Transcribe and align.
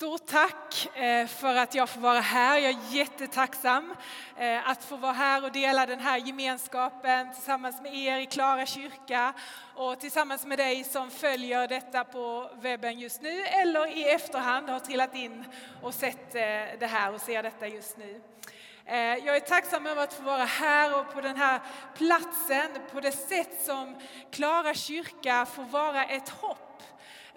Stort 0.00 0.26
tack 0.26 0.96
eh, 0.96 1.26
för 1.26 1.56
att 1.56 1.74
jag 1.74 1.88
får 1.88 2.00
vara 2.00 2.20
här. 2.20 2.58
Jag 2.58 2.70
är 2.70 2.94
jättetacksam 2.94 3.94
eh, 4.36 4.70
att 4.70 4.84
få 4.84 4.96
vara 4.96 5.12
här 5.12 5.44
och 5.44 5.52
dela 5.52 5.86
den 5.86 6.00
här 6.00 6.18
gemenskapen 6.18 7.34
tillsammans 7.34 7.82
med 7.82 7.94
er 7.94 8.18
i 8.18 8.26
Klara 8.26 8.66
kyrka 8.66 9.32
och 9.74 10.00
tillsammans 10.00 10.46
med 10.46 10.58
dig 10.58 10.84
som 10.84 11.10
följer 11.10 11.68
detta 11.68 12.04
på 12.04 12.50
webben 12.60 12.98
just 12.98 13.22
nu 13.22 13.40
eller 13.44 13.96
i 13.98 14.04
efterhand 14.04 14.68
har 14.68 14.80
trillat 14.80 15.14
in 15.14 15.44
och 15.82 15.94
sett 15.94 16.34
eh, 16.34 16.42
det 16.78 16.88
här 16.90 17.14
och 17.14 17.20
ser 17.20 17.42
detta 17.42 17.66
just 17.66 17.96
nu. 17.96 18.20
Jag 19.24 19.36
är 19.36 19.40
tacksam 19.40 19.86
över 19.86 20.02
att 20.02 20.12
få 20.12 20.22
vara 20.22 20.44
här 20.44 21.00
och 21.00 21.14
på 21.14 21.20
den 21.20 21.36
här 21.36 21.60
platsen 21.96 22.68
på 22.92 23.00
det 23.00 23.12
sätt 23.12 23.64
som 23.64 23.96
Klara 24.30 24.74
kyrka 24.74 25.46
får 25.46 25.64
vara 25.64 26.04
ett 26.04 26.28
hopp 26.28 26.59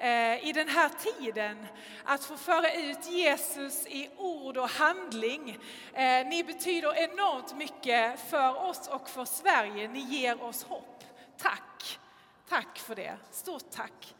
Eh, 0.03 0.47
i 0.47 0.51
den 0.53 0.67
här 0.67 0.89
tiden 0.89 1.67
att 2.03 2.25
få 2.25 2.37
föra 2.37 2.73
ut 2.73 3.09
Jesus 3.09 3.87
i 3.87 4.09
ord 4.17 4.57
och 4.57 4.69
handling. 4.69 5.57
Eh, 5.93 6.27
ni 6.27 6.43
betyder 6.43 6.97
enormt 6.97 7.57
mycket 7.57 8.19
för 8.29 8.65
oss 8.65 8.87
och 8.87 9.09
för 9.09 9.25
Sverige. 9.25 9.87
Ni 9.87 9.99
ger 9.99 10.43
oss 10.43 10.63
hopp. 10.63 11.03
Tack! 11.37 11.99
Tack 12.49 12.79
för 12.79 12.95
det. 12.95 13.17
Stort 13.31 13.71
tack! 13.71 14.15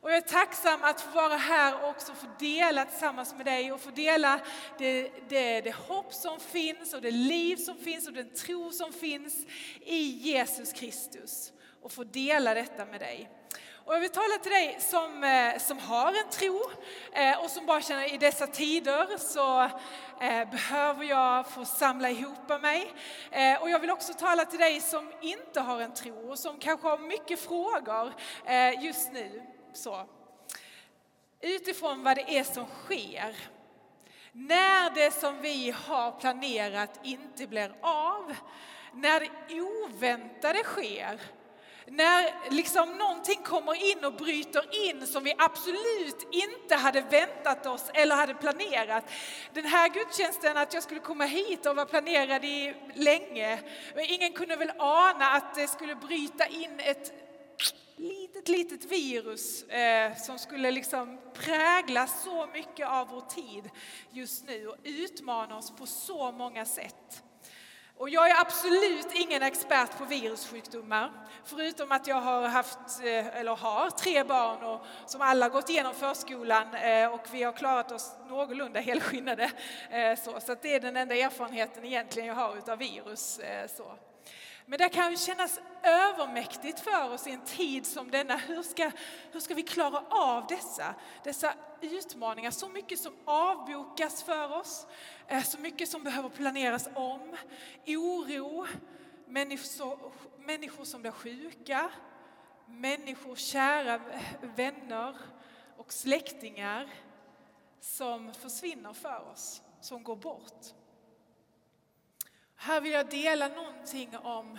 Och 0.00 0.10
jag 0.10 0.16
är 0.16 0.20
tacksam 0.20 0.80
att 0.82 1.00
få 1.00 1.10
vara 1.10 1.36
här 1.36 1.82
och 1.82 1.88
också 1.88 2.14
få 2.14 2.26
dela 2.38 2.84
tillsammans 2.84 3.34
med 3.34 3.46
dig 3.46 3.72
och 3.72 3.80
få 3.80 3.90
dela 3.90 4.40
det, 4.78 5.10
det, 5.28 5.60
det 5.60 5.74
hopp 5.74 6.12
som 6.12 6.40
finns 6.40 6.94
och 6.94 7.02
det 7.02 7.10
liv 7.10 7.56
som 7.56 7.78
finns 7.78 8.06
och 8.06 8.12
den 8.12 8.34
tro 8.34 8.72
som 8.72 8.92
finns 8.92 9.46
i 9.80 10.02
Jesus 10.02 10.72
Kristus. 10.72 11.52
Och 11.82 11.92
få 11.92 12.04
dela 12.04 12.54
detta 12.54 12.84
med 12.84 13.00
dig. 13.00 13.30
Och 13.86 13.94
jag 13.94 14.00
vill 14.00 14.10
tala 14.10 14.38
till 14.42 14.52
dig 14.52 14.76
som, 14.80 15.24
eh, 15.24 15.58
som 15.58 15.78
har 15.78 16.08
en 16.08 16.30
tro 16.30 16.62
eh, 17.12 17.44
och 17.44 17.50
som 17.50 17.66
bara 17.66 17.80
känner 17.80 18.14
i 18.14 18.16
dessa 18.16 18.46
tider 18.46 19.18
så 19.18 19.62
eh, 20.20 20.50
behöver 20.50 21.04
jag 21.04 21.48
få 21.48 21.64
samla 21.64 22.10
ihop 22.10 22.62
mig. 22.62 22.92
Och 23.60 23.70
jag 23.70 23.78
vill 23.78 23.90
också 23.90 24.14
tala 24.14 24.44
till 24.44 24.58
dig 24.58 24.80
som 24.80 25.12
inte 25.20 25.60
har 25.60 25.80
en 25.80 25.94
tro 25.94 26.30
och 26.30 26.38
som 26.38 26.58
kanske 26.58 26.88
har 26.88 26.98
mycket 26.98 27.40
frågor 27.40 28.14
just 28.80 29.12
nu. 29.12 29.42
Så. 29.72 30.06
Utifrån 31.40 32.02
vad 32.02 32.16
det 32.16 32.38
är 32.38 32.44
som 32.44 32.66
sker. 32.66 33.36
När 34.32 34.94
det 34.94 35.10
som 35.10 35.40
vi 35.40 35.74
har 35.86 36.12
planerat 36.12 37.00
inte 37.02 37.46
blir 37.46 37.74
av, 37.80 38.34
när 38.92 39.20
det 39.20 39.60
oväntade 39.60 40.62
sker 40.62 41.20
när 41.86 42.50
liksom 42.50 42.98
någonting 42.98 43.42
kommer 43.42 43.90
in 43.90 44.04
och 44.04 44.12
bryter 44.12 44.88
in 44.88 45.06
som 45.06 45.24
vi 45.24 45.34
absolut 45.38 46.26
inte 46.30 46.74
hade 46.74 47.00
väntat 47.00 47.66
oss 47.66 47.90
eller 47.94 48.16
hade 48.16 48.34
planerat. 48.34 49.04
Den 49.54 49.64
här 49.64 49.88
gudstjänsten, 49.88 50.56
att 50.56 50.74
jag 50.74 50.82
skulle 50.82 51.00
komma 51.00 51.24
hit 51.24 51.66
och 51.66 51.76
var 51.76 51.84
planerad 51.84 52.44
i 52.44 52.74
länge. 52.94 53.60
Men 53.94 54.04
ingen 54.04 54.32
kunde 54.32 54.56
väl 54.56 54.72
ana 54.78 55.30
att 55.30 55.54
det 55.54 55.68
skulle 55.68 55.94
bryta 55.94 56.46
in 56.46 56.80
ett 56.80 57.12
litet, 57.96 58.48
litet 58.48 58.84
virus 58.84 59.62
eh, 59.62 60.16
som 60.16 60.38
skulle 60.38 60.70
liksom 60.70 61.20
prägla 61.34 62.06
så 62.06 62.46
mycket 62.46 62.88
av 62.88 63.08
vår 63.08 63.20
tid 63.20 63.70
just 64.10 64.46
nu 64.46 64.68
och 64.68 64.76
utmana 64.84 65.56
oss 65.56 65.70
på 65.70 65.86
så 65.86 66.32
många 66.32 66.64
sätt. 66.64 67.22
Och 67.96 68.10
jag 68.10 68.30
är 68.30 68.40
absolut 68.40 69.08
ingen 69.14 69.42
expert 69.42 69.98
på 69.98 70.04
virussjukdomar, 70.04 71.10
förutom 71.44 71.92
att 71.92 72.06
jag 72.06 72.20
har 72.20 72.48
haft, 72.48 73.00
eh, 73.04 73.36
eller 73.36 73.56
har, 73.56 73.90
tre 73.90 74.24
barn 74.24 74.62
och, 74.62 74.80
som 75.06 75.20
alla 75.20 75.48
gått 75.48 75.68
igenom 75.68 75.94
förskolan 75.94 76.74
eh, 76.74 77.14
och 77.14 77.26
vi 77.32 77.42
har 77.42 77.52
klarat 77.52 77.92
oss 77.92 78.12
någorlunda 78.28 78.80
helskinnade. 78.80 79.50
Eh, 79.90 80.18
så, 80.18 80.40
så 80.40 80.56
det 80.62 80.74
är 80.74 80.80
den 80.80 80.96
enda 80.96 81.14
erfarenheten 81.14 81.84
egentligen 81.84 82.28
jag 82.28 82.34
har 82.34 82.56
utav 82.56 82.78
virus. 82.78 83.40
Så. 83.76 83.84
Men 84.66 84.78
det 84.78 84.88
kan 84.88 85.10
ju 85.10 85.16
kännas 85.16 85.60
övermäktigt 85.82 86.80
för 86.80 87.12
oss 87.12 87.26
i 87.26 87.30
en 87.30 87.44
tid 87.44 87.86
som 87.86 88.10
denna. 88.10 88.36
Hur 88.36 88.62
ska, 88.62 88.90
hur 89.32 89.40
ska 89.40 89.54
vi 89.54 89.62
klara 89.62 90.04
av 90.10 90.46
dessa, 90.46 90.94
dessa 91.24 91.54
utmaningar? 91.80 92.50
Så 92.50 92.68
mycket 92.68 92.98
som 92.98 93.12
avbokas 93.24 94.22
för 94.22 94.52
oss, 94.52 94.86
eh, 95.26 95.42
så 95.42 95.58
mycket 95.58 95.88
som 95.88 96.04
behöver 96.04 96.28
planeras 96.28 96.88
om. 96.94 97.36
Oro, 97.86 98.66
människor, 99.26 100.12
människor 100.38 100.84
som 100.84 101.02
blir 101.02 101.12
sjuka, 101.12 101.90
människor, 102.66 103.36
kära 103.36 104.00
vänner 104.40 105.16
och 105.76 105.92
släktingar 105.92 106.90
som 107.80 108.34
försvinner 108.34 108.92
för 108.92 109.30
oss, 109.32 109.62
som 109.80 110.02
går 110.02 110.16
bort. 110.16 110.74
Här 112.64 112.80
vill 112.80 112.92
jag 112.92 113.10
dela 113.10 113.48
någonting 113.48 114.16
om 114.16 114.58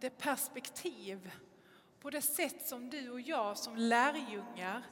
det 0.00 0.10
perspektiv 0.10 1.30
på 2.00 2.10
det 2.10 2.22
sätt 2.22 2.66
som 2.68 2.90
du 2.90 3.10
och 3.10 3.20
jag 3.20 3.58
som 3.58 3.76
lärjungar 3.76 4.82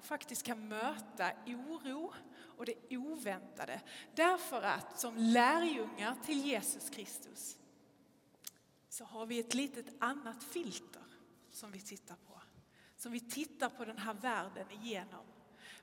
faktiskt 0.00 0.42
kan 0.42 0.68
möta 0.68 1.32
oro 1.46 2.14
och 2.56 2.66
det 2.66 2.96
oväntade. 2.96 3.80
Därför 4.14 4.62
att 4.62 5.00
som 5.00 5.16
lärjungar 5.16 6.16
till 6.24 6.46
Jesus 6.46 6.90
Kristus 6.90 7.58
så 8.88 9.04
har 9.04 9.26
vi 9.26 9.38
ett 9.38 9.54
litet 9.54 9.86
annat 9.98 10.44
filter 10.44 11.04
som 11.50 11.72
vi 11.72 11.80
tittar 11.80 12.16
på. 12.16 12.40
Som 12.96 13.12
vi 13.12 13.20
tittar 13.20 13.68
på 13.68 13.84
den 13.84 13.98
här 13.98 14.14
världen 14.14 14.70
igenom. 14.70 15.26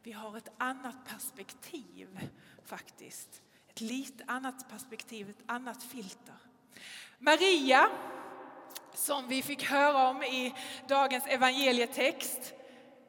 Vi 0.03 0.11
har 0.11 0.37
ett 0.37 0.51
annat 0.57 1.05
perspektiv 1.05 2.29
faktiskt 2.63 3.41
ett 3.77 3.81
lite 3.81 4.23
annat 4.27 4.69
perspektiv, 4.69 5.29
ett 5.29 5.43
annat 5.45 5.83
filter. 5.83 6.35
Maria, 7.19 7.89
som 8.93 9.27
vi 9.27 9.41
fick 9.41 9.63
höra 9.63 10.09
om 10.09 10.23
i 10.23 10.53
dagens 10.87 11.27
evangelietext. 11.27 12.53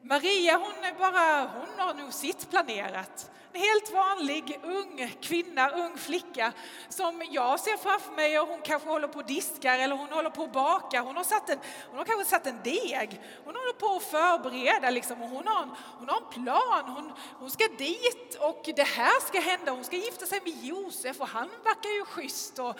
Maria 0.01 0.57
hon 0.57 0.83
är 0.83 0.93
bara, 0.93 1.47
hon 1.47 1.79
har 1.79 1.93
nog 1.93 2.13
sitt 2.13 2.49
planerat. 2.49 3.31
Helt 3.59 3.91
vanlig 3.93 4.59
ung 4.63 5.11
kvinna, 5.21 5.69
ung 5.69 5.97
flicka 5.97 6.53
som 6.89 7.23
jag 7.31 7.59
ser 7.59 7.77
framför 7.77 8.11
mig 8.11 8.39
och 8.39 8.47
hon 8.47 8.61
kanske 8.61 8.89
håller 8.89 9.07
på 9.07 9.19
och 9.19 9.25
diskar 9.25 9.79
eller 9.79 9.95
hon 9.95 10.09
håller 10.09 10.29
på 10.29 10.43
och 10.43 10.51
bakar. 10.51 11.01
Hon 11.01 11.17
har, 11.17 11.23
satt 11.23 11.49
en, 11.49 11.59
hon 11.89 11.97
har 11.97 12.05
kanske 12.05 12.25
satt 12.25 12.47
en 12.47 12.59
deg. 12.63 13.21
Hon 13.45 13.55
håller 13.55 13.73
på 13.73 13.95
att 13.95 14.03
förbereda 14.03 14.89
liksom 14.89 15.21
och 15.21 15.29
hon 15.29 15.47
har 15.47 15.63
en, 15.63 15.69
hon 15.99 16.09
har 16.09 16.17
en 16.17 16.43
plan. 16.43 16.83
Hon, 16.95 17.11
hon 17.39 17.51
ska 17.51 17.67
dit 17.77 18.35
och 18.39 18.69
det 18.75 18.87
här 18.87 19.27
ska 19.27 19.39
hända. 19.39 19.71
Hon 19.71 19.83
ska 19.83 19.95
gifta 19.95 20.25
sig 20.25 20.41
med 20.43 20.63
Josef 20.63 21.21
och 21.21 21.27
han 21.27 21.49
verkar 21.63 21.89
ju 21.89 22.05
schysst 22.05 22.59
och, 22.59 22.75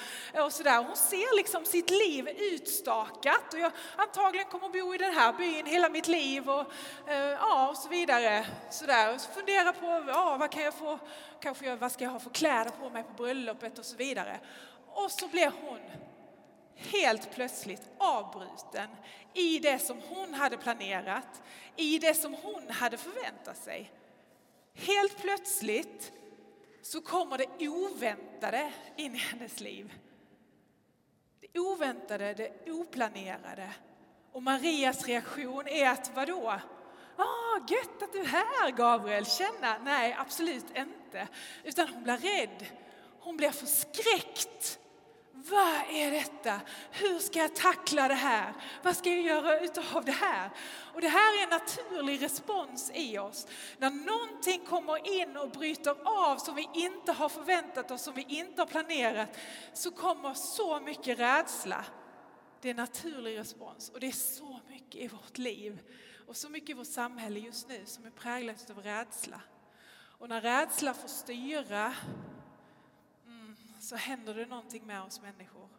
och 0.45 0.53
sådär. 0.53 0.83
Hon 0.83 0.95
ser 0.95 1.37
liksom 1.37 1.65
sitt 1.65 1.89
liv 1.89 2.29
utstakat 2.37 3.53
och 3.53 3.59
jag 3.59 3.71
antagligen 3.95 4.47
kommer 4.47 4.69
bo 4.69 4.95
i 4.95 4.97
den 4.97 5.13
här 5.13 5.33
byn 5.33 5.65
hela 5.65 5.89
mitt 5.89 6.07
liv 6.07 6.49
och, 6.49 6.71
eh, 7.07 7.17
ja, 7.17 7.69
och 7.69 7.77
så 7.77 7.89
vidare. 7.89 8.45
Sådär. 8.71 9.13
Och 9.13 9.21
så 9.21 9.29
fundera 9.31 9.73
på 9.73 10.03
ja, 10.07 10.37
vad 10.39 10.51
kan 10.51 10.63
jag 10.63 10.68
få, 10.71 10.99
kanske 11.39 11.65
jag, 11.65 11.77
vad 11.77 11.91
ska 11.91 12.03
jag 12.03 12.11
ha 12.11 12.19
för 12.19 12.29
kläder 12.29 12.71
på 12.71 12.89
mig 12.89 13.03
på 13.03 13.23
bröllopet 13.23 13.79
och 13.79 13.85
så 13.85 13.95
vidare. 13.95 14.39
Och 14.87 15.11
så 15.11 15.27
blir 15.27 15.51
hon 15.61 15.79
helt 16.75 17.31
plötsligt 17.31 17.81
avbruten 17.97 18.89
i 19.33 19.59
det 19.59 19.79
som 19.79 20.01
hon 20.09 20.33
hade 20.33 20.57
planerat, 20.57 21.41
i 21.75 21.99
det 21.99 22.13
som 22.13 22.33
hon 22.33 22.69
hade 22.69 22.97
förväntat 22.97 23.57
sig. 23.57 23.91
Helt 24.73 25.17
plötsligt 25.21 26.11
så 26.81 27.01
kommer 27.01 27.37
det 27.37 27.69
oväntade 27.69 28.71
in 28.95 29.15
i 29.15 29.17
hennes 29.17 29.59
liv. 29.59 29.93
Det 31.39 31.59
oväntade, 31.59 32.33
det 32.33 32.71
oplanerade. 32.71 33.69
Och 34.31 34.43
Marias 34.43 35.07
reaktion 35.07 35.67
är 35.67 35.89
att 35.89 36.11
vadå? 36.15 36.59
Ah, 37.23 37.59
gött 37.67 38.03
att 38.03 38.13
du 38.13 38.19
är 38.19 38.25
här 38.25 38.71
Gabriel, 38.71 39.25
känna? 39.25 39.77
Nej, 39.83 40.15
absolut 40.19 40.65
inte. 40.75 41.27
Utan 41.63 41.87
hon 41.87 42.03
blir 42.03 42.17
rädd, 42.17 42.65
hon 43.19 43.37
blir 43.37 43.51
förskräckt. 43.51 44.79
Vad 45.49 45.81
är 45.91 46.11
detta? 46.11 46.61
Hur 46.91 47.19
ska 47.19 47.39
jag 47.39 47.55
tackla 47.55 48.07
det 48.07 48.13
här? 48.13 48.53
Vad 48.83 48.97
ska 48.97 49.09
jag 49.09 49.21
göra 49.21 49.59
utav 49.59 50.05
det 50.05 50.11
här? 50.11 50.49
Och 50.93 51.01
det 51.01 51.07
här 51.07 51.39
är 51.39 51.43
en 51.43 51.49
naturlig 51.49 52.23
respons 52.23 52.91
i 52.93 53.17
oss. 53.19 53.47
När 53.77 53.89
någonting 53.89 54.65
kommer 54.65 55.21
in 55.21 55.37
och 55.37 55.49
bryter 55.49 55.95
av 56.05 56.37
som 56.37 56.55
vi 56.55 56.69
inte 56.73 57.11
har 57.11 57.29
förväntat 57.29 57.91
oss, 57.91 58.03
som 58.03 58.13
vi 58.13 58.25
inte 58.29 58.61
har 58.61 58.67
planerat, 58.67 59.37
så 59.73 59.91
kommer 59.91 60.33
så 60.33 60.79
mycket 60.79 61.19
rädsla. 61.19 61.85
Det 62.61 62.67
är 62.67 62.69
en 62.69 62.75
naturlig 62.75 63.37
respons 63.37 63.89
och 63.89 63.99
det 63.99 64.07
är 64.07 64.11
så 64.11 64.59
mycket 64.69 65.01
i 65.01 65.07
vårt 65.07 65.37
liv 65.37 65.79
och 66.29 66.37
så 66.37 66.49
mycket 66.49 66.69
i 66.69 66.73
vårt 66.73 66.87
samhälle 66.87 67.39
just 67.39 67.69
nu 67.69 67.85
som 67.85 68.05
är 68.05 68.09
präglat 68.09 68.69
av 68.69 68.79
rädsla. 68.79 69.41
Och 69.91 70.29
när 70.29 70.41
rädsla 70.41 70.93
får 70.93 71.07
styra 71.07 71.93
mm, 73.25 73.55
så 73.79 73.95
händer 73.95 74.33
det 74.33 74.45
någonting 74.45 74.87
med 74.87 75.01
oss 75.01 75.21
människor. 75.21 75.69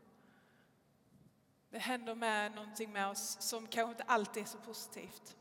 Det 1.71 1.79
händer 1.79 2.15
med 2.15 2.55
någonting 2.55 2.93
med 2.93 3.09
oss 3.09 3.37
som 3.41 3.67
kanske 3.67 3.91
inte 3.91 4.03
alltid 4.03 4.43
är 4.43 4.47
så 4.47 4.59
positivt. 4.59 5.37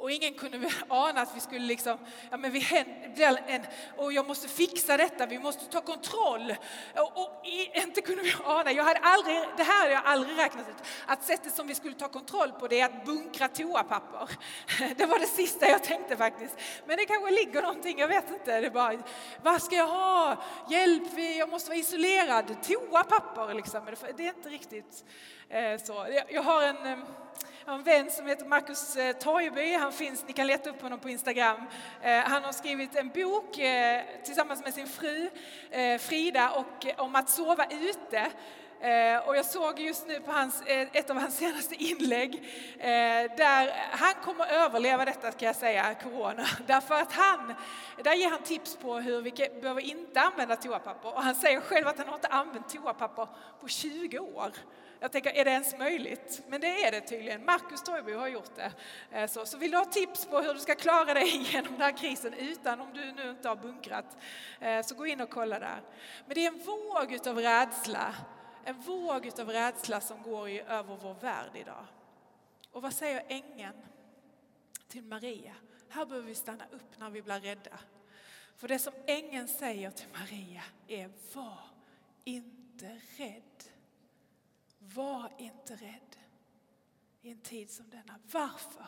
Och 0.00 0.10
ingen 0.10 0.34
kunde 0.34 0.70
ana 0.88 1.20
att 1.20 1.36
vi 1.36 1.40
skulle 1.40 1.66
liksom, 1.66 1.98
ja 2.30 2.36
men 2.36 2.52
vi 2.52 2.58
händer, 2.58 3.42
en, 3.46 3.62
och 3.96 4.12
jag 4.12 4.26
måste 4.26 4.48
fixa 4.48 4.96
detta, 4.96 5.26
vi 5.26 5.38
måste 5.38 5.64
ta 5.64 5.80
kontroll. 5.80 6.54
Och, 6.96 7.18
och 7.18 7.46
inte 7.74 8.00
kunde 8.00 8.22
vi 8.22 8.34
ana, 8.44 8.72
jag 8.72 8.84
hade 8.84 9.00
aldrig, 9.00 9.36
det 9.56 9.62
här 9.62 9.80
hade 9.80 9.92
jag 9.92 10.02
aldrig 10.04 10.38
räknat 10.38 10.68
ut, 10.68 10.86
att 11.06 11.24
sättet 11.24 11.54
som 11.54 11.66
vi 11.66 11.74
skulle 11.74 11.94
ta 11.94 12.08
kontroll 12.08 12.52
på 12.52 12.68
det 12.68 12.80
är 12.80 12.84
att 12.84 13.04
bunkra 13.04 13.48
toapapper. 13.48 14.28
Det 14.96 15.06
var 15.06 15.18
det 15.18 15.26
sista 15.26 15.68
jag 15.68 15.84
tänkte 15.84 16.16
faktiskt. 16.16 16.56
Men 16.86 16.96
det 16.96 17.04
kanske 17.04 17.30
ligger 17.30 17.62
någonting, 17.62 17.98
jag 17.98 18.08
vet 18.08 18.30
inte. 18.30 18.60
Det 18.60 18.66
är 18.66 18.70
bara, 18.70 19.02
vad 19.42 19.62
ska 19.62 19.76
jag 19.76 19.86
ha? 19.86 20.36
Hjälp, 20.68 21.18
jag 21.38 21.48
måste 21.48 21.70
vara 21.70 21.78
isolerad. 21.78 22.62
Toapapper 22.62 23.54
liksom. 23.54 23.80
Det 24.16 24.22
är 24.22 24.28
inte 24.28 24.48
riktigt 24.48 25.04
eh, 25.48 25.82
så. 25.82 26.22
Jag 26.28 26.42
har 26.42 26.62
en 26.62 26.86
eh, 26.86 26.98
har 27.70 27.78
en 27.78 27.84
vän 27.84 28.10
som 28.10 28.26
heter 28.26 28.46
Marcus 28.46 28.96
eh, 28.96 29.12
Torgeby, 29.12 29.74
han 29.74 29.92
finns, 29.92 30.24
ni 30.26 30.32
kan 30.32 30.46
leta 30.46 30.70
upp 30.70 30.82
honom 30.82 30.98
på 30.98 31.08
Instagram. 31.08 31.56
Eh, 32.02 32.18
han 32.18 32.44
har 32.44 32.52
skrivit 32.52 32.96
en 32.96 33.08
bok 33.08 33.58
eh, 33.58 34.02
tillsammans 34.24 34.64
med 34.64 34.74
sin 34.74 34.86
fru 34.86 35.30
eh, 35.70 35.98
Frida 35.98 36.50
och, 36.50 36.86
om 36.96 37.14
att 37.14 37.28
sova 37.28 37.66
ute. 37.70 38.30
Och 39.26 39.36
jag 39.36 39.44
såg 39.44 39.80
just 39.80 40.06
nu 40.06 40.20
på 40.20 40.32
hans, 40.32 40.62
ett 40.66 41.10
av 41.10 41.16
hans 41.16 41.36
senaste 41.38 41.74
inlägg 41.74 42.42
där 43.36 43.72
han 43.90 44.14
kommer 44.22 44.46
överleva 44.46 45.04
detta 45.04 45.32
kan 45.32 45.46
jag 45.46 45.56
säga, 45.56 45.94
corona. 45.94 46.46
Därför 46.66 46.94
att 46.94 47.12
han, 47.12 47.54
där 48.04 48.14
ger 48.14 48.30
han 48.30 48.42
tips 48.42 48.76
på 48.76 48.94
hur 48.94 49.22
vi 49.22 49.30
behöver 49.60 49.80
inte 49.80 50.20
använda 50.20 50.56
toapapper 50.56 51.14
och 51.14 51.22
han 51.22 51.34
säger 51.34 51.60
själv 51.60 51.88
att 51.88 51.98
han 51.98 52.08
har 52.08 52.14
inte 52.14 52.28
använt 52.28 52.68
toapapper 52.68 53.28
på 53.60 53.68
20 53.68 54.18
år. 54.18 54.52
Jag 55.02 55.12
tänker, 55.12 55.30
är 55.30 55.44
det 55.44 55.50
ens 55.50 55.78
möjligt? 55.78 56.42
Men 56.48 56.60
det 56.60 56.84
är 56.84 56.90
det 56.90 57.00
tydligen. 57.00 57.44
Marcus 57.44 57.82
Torgby 57.82 58.12
har 58.12 58.28
gjort 58.28 58.56
det. 58.56 58.72
Eh, 59.10 59.26
så, 59.26 59.46
så 59.46 59.58
vill 59.58 59.70
du 59.70 59.76
ha 59.76 59.84
tips 59.84 60.26
på 60.26 60.40
hur 60.40 60.54
du 60.54 60.60
ska 60.60 60.74
klara 60.74 61.14
dig 61.14 61.36
genom 61.52 61.72
den 61.72 61.80
här 61.80 61.96
krisen 61.96 62.34
utan 62.34 62.80
om 62.80 62.88
du 62.94 63.12
nu 63.12 63.30
inte 63.30 63.48
har 63.48 63.56
bunkrat, 63.56 64.16
eh, 64.60 64.82
så 64.82 64.94
gå 64.94 65.06
in 65.06 65.20
och 65.20 65.30
kolla 65.30 65.58
där. 65.58 65.82
Men 66.26 66.34
det 66.34 66.46
är 66.46 66.52
en 66.52 66.58
våg 66.58 67.12
utav 67.12 67.38
rädsla, 67.38 68.14
en 68.64 68.80
våg 68.80 69.26
utav 69.26 69.48
rädsla 69.48 70.00
som 70.00 70.22
går 70.22 70.48
över 70.48 70.96
vår 71.02 71.14
värld 71.14 71.50
idag. 71.54 71.86
Och 72.72 72.82
vad 72.82 72.92
säger 72.92 73.22
ängeln 73.28 73.86
till 74.88 75.04
Maria? 75.04 75.52
Här 75.88 76.06
behöver 76.06 76.28
vi 76.28 76.34
stanna 76.34 76.64
upp 76.70 76.98
när 76.98 77.10
vi 77.10 77.22
blir 77.22 77.40
rädda. 77.40 77.78
För 78.56 78.68
det 78.68 78.78
som 78.78 78.92
ängeln 79.06 79.48
säger 79.48 79.90
till 79.90 80.08
Maria 80.12 80.62
är 80.88 81.10
var 81.32 81.58
inte 82.24 83.00
rädd. 83.16 83.69
Var 84.80 85.32
inte 85.38 85.76
rädd 85.76 86.16
i 87.22 87.30
en 87.30 87.40
tid 87.40 87.70
som 87.70 87.90
denna. 87.90 88.18
Varför? 88.32 88.86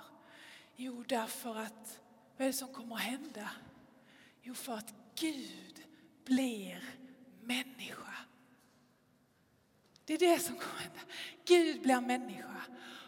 Jo, 0.77 1.05
därför 1.09 1.57
att, 1.57 2.01
vad 2.37 2.47
är 2.47 2.47
det 2.47 2.53
som 2.53 2.69
kommer 2.69 2.95
att 2.95 3.03
hända? 3.03 3.51
Jo, 4.43 4.55
för 4.55 4.75
att 4.75 4.95
Gud 5.15 5.87
blir 6.25 6.85
människa. 7.41 8.15
Det 10.05 10.15
är 10.15 10.19
det 10.19 10.39
som 10.39 10.57
kommer 10.57 10.75
att 10.75 10.83
hända. 10.83 11.01
Gud 11.45 11.83
blir 11.83 12.01
människa. 12.01 12.63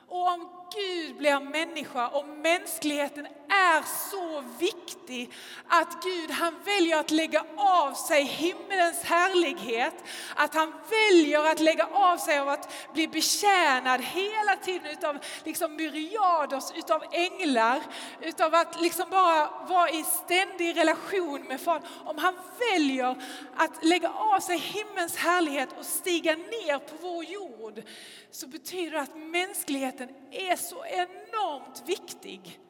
Och 0.08 0.28
om 0.28 0.68
Gud 0.74 1.16
blir 1.16 1.40
människa 1.40 2.08
och 2.08 2.28
mänskligheten 2.28 3.26
är 3.54 3.82
så 4.10 4.44
viktig 4.58 5.30
att 5.68 6.04
Gud 6.04 6.30
han 6.30 6.54
väljer 6.64 7.00
att 7.00 7.10
lägga 7.10 7.44
av 7.56 7.92
sig 7.92 8.22
himmelens 8.22 9.02
härlighet. 9.02 9.94
Att 10.34 10.54
han 10.54 10.72
väljer 10.90 11.44
att 11.44 11.60
lägga 11.60 11.86
av 11.86 12.16
sig 12.16 12.38
av 12.38 12.48
att 12.48 12.92
bli 12.94 13.08
betjänad 13.08 14.00
hela 14.00 14.56
tiden 14.56 14.86
utav 14.86 15.18
liksom 15.44 15.76
myriaders 15.76 16.64
utav 16.74 17.02
änglar. 17.12 17.82
Utav 18.20 18.54
att 18.54 18.80
liksom 18.80 19.10
bara 19.10 19.66
vara 19.68 19.90
i 19.90 20.02
ständig 20.02 20.76
relation 20.76 21.42
med 21.42 21.60
Fadern. 21.60 21.88
Om 22.04 22.18
han 22.18 22.34
väljer 22.70 23.22
att 23.56 23.84
lägga 23.84 24.08
av 24.08 24.40
sig 24.40 24.58
himmelens 24.58 25.16
härlighet 25.16 25.68
och 25.78 25.86
stiga 25.86 26.36
ner 26.36 26.78
på 26.78 26.94
vår 27.00 27.24
jord 27.24 27.82
så 28.30 28.46
betyder 28.46 28.90
det 28.90 29.00
att 29.00 29.16
mänskligheten 29.16 30.08
är 30.30 30.56
så 30.56 30.84
enormt 30.84 31.82
viktig. 31.86 32.60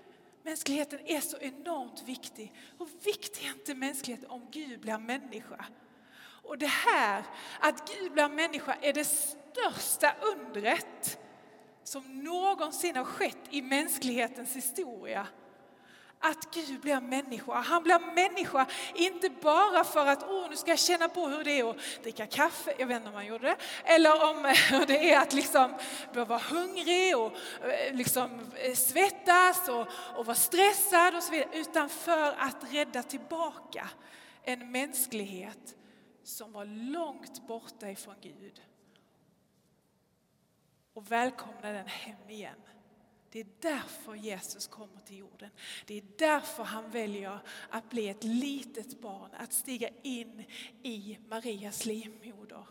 Mänskligheten 0.44 1.00
är 1.04 1.20
så 1.20 1.36
enormt 1.38 2.02
viktig. 2.02 2.52
Hur 2.78 2.88
viktig 3.04 3.46
är 3.46 3.52
inte 3.52 3.74
mänskligheten 3.74 4.30
om 4.30 4.46
Gud 4.50 4.80
blir 4.80 4.98
människa? 4.98 5.64
Och 6.18 6.58
det 6.58 6.66
här, 6.66 7.24
att 7.60 7.92
Gud 7.94 8.12
blir 8.12 8.28
människa, 8.28 8.76
är 8.80 8.92
det 8.92 9.04
största 9.04 10.14
undret 10.20 11.18
som 11.84 12.18
någonsin 12.24 12.96
har 12.96 13.04
skett 13.04 13.38
i 13.50 13.62
mänsklighetens 13.62 14.56
historia 14.56 15.26
att 16.24 16.54
Gud 16.54 16.80
blir 16.80 17.00
människa. 17.00 17.60
Han 17.60 17.82
blir 17.82 18.14
människa 18.14 18.66
inte 18.94 19.30
bara 19.30 19.84
för 19.84 20.06
att 20.06 20.22
oh, 20.22 20.50
nu 20.50 20.56
ska 20.56 20.70
jag 20.70 20.78
känna 20.78 21.08
på 21.08 21.28
hur 21.28 21.44
det 21.44 21.60
är 21.60 21.70
att 21.70 21.76
dricka 22.02 22.26
kaffe, 22.26 22.74
jag 22.78 22.86
vet 22.86 22.96
inte 22.96 23.08
om 23.08 23.14
han 23.14 23.26
gjorde 23.26 23.46
det, 23.46 23.56
eller 23.84 24.30
om 24.30 24.44
hur 24.70 24.86
det 24.86 25.12
är 25.12 25.20
att 25.20 25.32
liksom 25.32 25.74
vara 26.12 26.38
hungrig 26.38 27.16
och 27.16 27.32
eh, 27.68 27.94
liksom 27.94 28.52
eh, 28.56 28.74
svettas 28.74 29.68
och, 29.68 29.86
och 30.18 30.26
vara 30.26 30.36
stressad 30.36 31.14
och 31.14 31.22
så 31.22 31.30
vidare, 31.30 31.48
utan 31.52 31.88
för 31.88 32.32
att 32.38 32.72
rädda 32.72 33.02
tillbaka 33.02 33.88
en 34.42 34.72
mänsklighet 34.72 35.74
som 36.22 36.52
var 36.52 36.64
långt 36.64 37.46
borta 37.46 37.90
ifrån 37.90 38.14
Gud 38.20 38.62
och 40.94 41.12
välkomna 41.12 41.72
den 41.72 41.86
hem 41.86 42.30
igen. 42.30 42.60
Det 43.34 43.40
är 43.40 43.46
därför 43.60 44.14
Jesus 44.14 44.66
kommer 44.66 45.00
till 45.00 45.18
jorden. 45.18 45.50
Det 45.86 45.98
är 45.98 46.04
därför 46.18 46.64
han 46.64 46.90
väljer 46.90 47.38
att 47.70 47.90
bli 47.90 48.08
ett 48.08 48.24
litet 48.24 49.00
barn, 49.00 49.30
att 49.36 49.52
stiga 49.52 49.88
in 50.02 50.44
i 50.82 51.18
Marias 51.28 51.86
livmoder. 51.86 52.66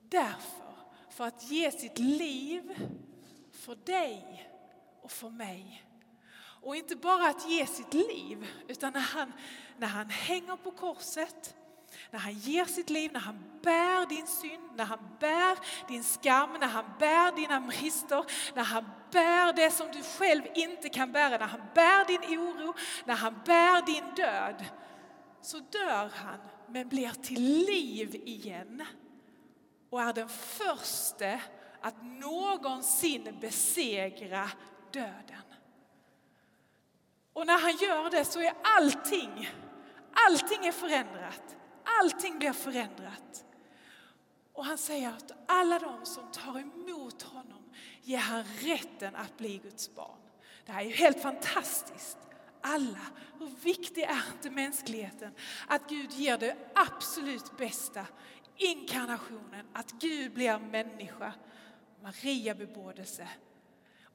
Därför, 0.00 0.74
för 1.10 1.24
att 1.24 1.50
ge 1.50 1.70
sitt 1.70 1.98
liv 1.98 2.88
för 3.52 3.76
dig 3.76 4.50
och 5.02 5.10
för 5.10 5.30
mig. 5.30 5.84
Och 6.38 6.76
inte 6.76 6.96
bara 6.96 7.28
att 7.28 7.50
ge 7.50 7.66
sitt 7.66 7.94
liv, 7.94 8.46
utan 8.68 8.92
när 8.92 9.00
han, 9.00 9.32
när 9.78 9.88
han 9.88 10.10
hänger 10.10 10.56
på 10.56 10.70
korset, 10.70 11.56
när 12.10 12.18
han 12.18 12.32
ger 12.32 12.64
sitt 12.64 12.90
liv, 12.90 13.12
när 13.12 13.20
han 13.20 13.38
bär 13.62 14.06
din 14.08 14.26
synd, 14.26 14.70
när 14.76 14.84
han 14.84 14.98
bär 15.20 15.58
din 15.88 16.04
skam, 16.04 16.50
när 16.60 16.66
han 16.66 16.84
bär 16.98 17.36
dina 17.36 17.60
brister, 17.60 18.24
när 18.54 18.64
han 18.64 18.84
bär 19.10 19.52
det 19.52 19.70
som 19.70 19.86
du 19.92 20.02
själv 20.02 20.42
inte 20.54 20.88
kan 20.88 21.12
bära, 21.12 21.38
när 21.38 21.46
han 21.46 21.62
bär 21.74 22.04
din 22.04 22.38
oro, 22.38 22.74
när 23.04 23.14
han 23.14 23.34
bär 23.44 23.86
din 23.86 24.14
död, 24.16 24.64
så 25.40 25.58
dör 25.58 26.10
han 26.14 26.40
men 26.68 26.88
blir 26.88 27.10
till 27.10 27.42
liv 27.42 28.14
igen 28.14 28.84
och 29.90 30.02
är 30.02 30.12
den 30.12 30.28
första 30.28 31.40
att 31.80 32.04
någonsin 32.04 33.38
besegra 33.40 34.50
döden. 34.92 35.42
Och 37.32 37.46
när 37.46 37.58
han 37.58 37.76
gör 37.76 38.10
det 38.10 38.24
så 38.24 38.40
är 38.40 38.52
allting, 38.62 39.50
allting 40.12 40.66
är 40.66 40.72
förändrat. 40.72 41.56
Allting 42.00 42.38
blir 42.38 42.52
förändrat. 42.52 43.44
Och 44.52 44.64
han 44.64 44.78
säger 44.78 45.08
att 45.08 45.32
alla 45.46 45.78
de 45.78 46.06
som 46.06 46.30
tar 46.32 46.58
emot 46.60 47.22
honom 47.22 47.62
ger 48.02 48.18
han 48.18 48.44
rätten 48.44 49.14
att 49.16 49.38
bli 49.38 49.58
Guds 49.58 49.94
barn. 49.94 50.18
Det 50.66 50.72
här 50.72 50.80
är 50.80 50.84
ju 50.84 50.94
helt 50.94 51.22
fantastiskt. 51.22 52.18
Alla, 52.60 53.06
hur 53.38 53.46
viktig 53.46 54.02
är 54.02 54.22
inte 54.36 54.50
mänskligheten? 54.50 55.32
Att 55.66 55.88
Gud 55.88 56.12
ger 56.12 56.38
det 56.38 56.56
absolut 56.74 57.56
bästa, 57.56 58.06
inkarnationen, 58.56 59.66
att 59.72 59.92
Gud 59.92 60.34
blir 60.34 60.58
människa. 60.58 61.32
Maria 62.02 62.54
bebådelse. 62.54 63.28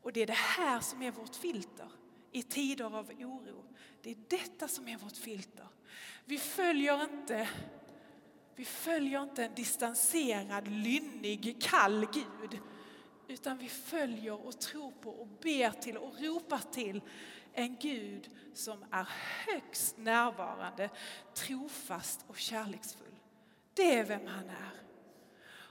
Och 0.02 0.14
det 0.14 0.22
är 0.22 0.28
det 0.28 0.34
här 0.34 0.80
som 0.80 1.02
är 1.02 1.12
vårt 1.12 1.36
filter 1.36 1.92
i 2.32 2.44
tider 2.44 2.86
av 2.86 3.12
oro. 3.20 3.66
Det 4.02 4.12
är 4.12 4.18
detta 4.28 4.68
som 4.68 4.88
är 4.88 4.98
vårt 4.98 5.18
filter. 5.18 5.68
Vi 6.26 6.38
följer 6.38 7.04
inte, 7.04 7.50
vi 8.56 8.66
följer 8.66 9.24
inte 9.24 9.46
en 9.46 9.56
distanserad, 9.56 10.68
lynnig, 10.68 11.62
kall 11.62 12.08
Gud. 12.14 12.60
Utan 13.28 13.58
vi 13.58 13.70
följer 13.70 14.46
och 14.46 14.60
tror 14.60 14.92
på 14.92 15.10
och 15.10 15.28
ber 15.28 15.72
till 15.72 15.98
och 15.98 16.20
ropar 16.20 16.62
till 16.72 17.02
en 17.54 17.76
Gud 17.76 18.30
som 18.54 18.86
är 18.92 19.08
högst 19.46 19.98
närvarande, 19.98 20.90
trofast 21.34 22.26
och 22.28 22.38
kärleksfull. 22.38 23.16
Det 23.74 23.96
är 23.96 24.04
vem 24.04 24.28
han 24.28 24.50
är. 24.50 24.72